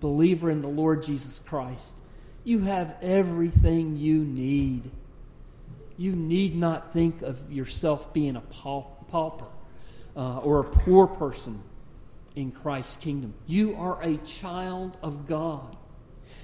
Believer 0.00 0.50
in 0.50 0.62
the 0.62 0.68
Lord 0.68 1.02
Jesus 1.02 1.38
Christ, 1.38 1.98
you 2.44 2.60
have 2.60 2.96
everything 3.02 3.96
you 3.96 4.18
need. 4.18 4.90
You 5.96 6.12
need 6.16 6.56
not 6.56 6.92
think 6.92 7.22
of 7.22 7.52
yourself 7.52 8.12
being 8.12 8.36
a 8.36 8.40
pauper 8.40 9.46
uh, 10.16 10.38
or 10.38 10.60
a 10.60 10.64
poor 10.64 11.06
person 11.06 11.62
in 12.34 12.50
Christ's 12.50 12.96
kingdom. 12.96 13.34
You 13.46 13.76
are 13.76 14.02
a 14.02 14.16
child 14.18 14.96
of 15.02 15.26
God. 15.26 15.76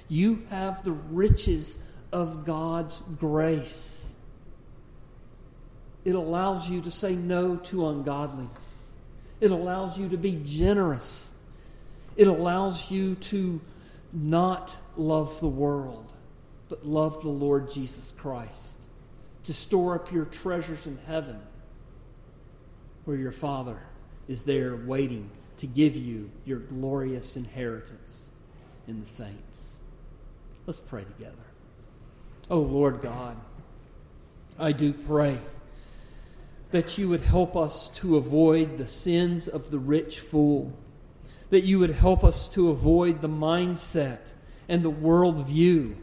You 0.07 0.43
have 0.49 0.83
the 0.83 0.91
riches 0.91 1.79
of 2.11 2.45
God's 2.45 3.01
grace. 3.17 4.15
It 6.05 6.15
allows 6.15 6.69
you 6.69 6.81
to 6.81 6.91
say 6.91 7.15
no 7.15 7.57
to 7.57 7.87
ungodliness. 7.87 8.95
It 9.41 9.51
allows 9.51 9.97
you 9.97 10.09
to 10.09 10.17
be 10.17 10.39
generous. 10.43 11.33
It 12.19 12.27
allows 12.27 12.91
you 12.91 13.15
to 13.15 13.61
not 14.11 14.77
love 14.97 15.39
the 15.39 15.47
world, 15.47 16.11
but 16.67 16.85
love 16.85 17.21
the 17.21 17.29
Lord 17.29 17.71
Jesus 17.71 18.11
Christ. 18.11 18.87
To 19.45 19.53
store 19.53 19.95
up 19.95 20.11
your 20.11 20.25
treasures 20.25 20.85
in 20.85 20.99
heaven 21.07 21.39
where 23.05 23.15
your 23.15 23.31
Father 23.31 23.79
is 24.27 24.43
there 24.43 24.75
waiting 24.75 25.29
to 25.59 25.65
give 25.65 25.95
you 25.95 26.29
your 26.43 26.59
glorious 26.59 27.37
inheritance 27.37 28.33
in 28.85 28.99
the 28.99 29.07
saints. 29.07 29.79
Let's 30.65 30.81
pray 30.81 31.05
together. 31.05 31.37
Oh, 32.51 32.59
Lord 32.59 32.99
God, 32.99 33.37
I 34.59 34.73
do 34.73 34.91
pray 34.91 35.39
that 36.71 36.97
you 36.97 37.07
would 37.07 37.21
help 37.21 37.55
us 37.55 37.87
to 37.91 38.17
avoid 38.17 38.77
the 38.77 38.87
sins 38.87 39.47
of 39.47 39.71
the 39.71 39.79
rich 39.79 40.19
fool, 40.19 40.73
that 41.49 41.61
you 41.61 41.79
would 41.79 41.91
help 41.91 42.23
us 42.23 42.49
to 42.49 42.69
avoid 42.69 43.21
the 43.21 43.29
mindset 43.29 44.33
and 44.67 44.83
the 44.83 44.91
worldview 44.91 45.95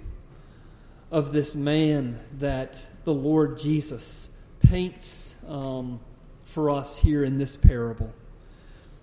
of 1.11 1.32
this 1.32 1.55
man 1.55 2.18
that 2.38 2.86
the 3.05 3.14
Lord 3.14 3.59
Jesus 3.59 4.28
paints. 4.61 5.36
Um, 5.47 6.01
for 6.57 6.70
us 6.70 6.97
here 6.97 7.22
in 7.22 7.36
this 7.36 7.55
parable. 7.55 8.14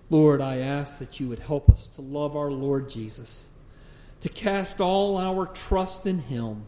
Lord, 0.09 0.41
I 0.41 0.57
ask 0.57 0.97
that 0.97 1.19
you 1.19 1.29
would 1.29 1.37
help 1.37 1.69
us 1.69 1.87
to 1.89 2.01
love 2.01 2.35
our 2.35 2.49
Lord 2.49 2.89
Jesus, 2.89 3.49
to 4.21 4.29
cast 4.29 4.81
all 4.81 5.17
our 5.17 5.45
trust 5.45 6.07
in 6.07 6.17
him 6.17 6.65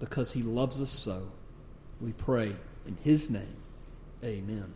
because 0.00 0.32
he 0.32 0.42
loves 0.42 0.80
us 0.80 0.90
so. 0.90 1.28
We 2.00 2.12
pray 2.12 2.56
in 2.86 2.96
his 3.02 3.28
name. 3.28 3.56
Amen. 4.24 4.72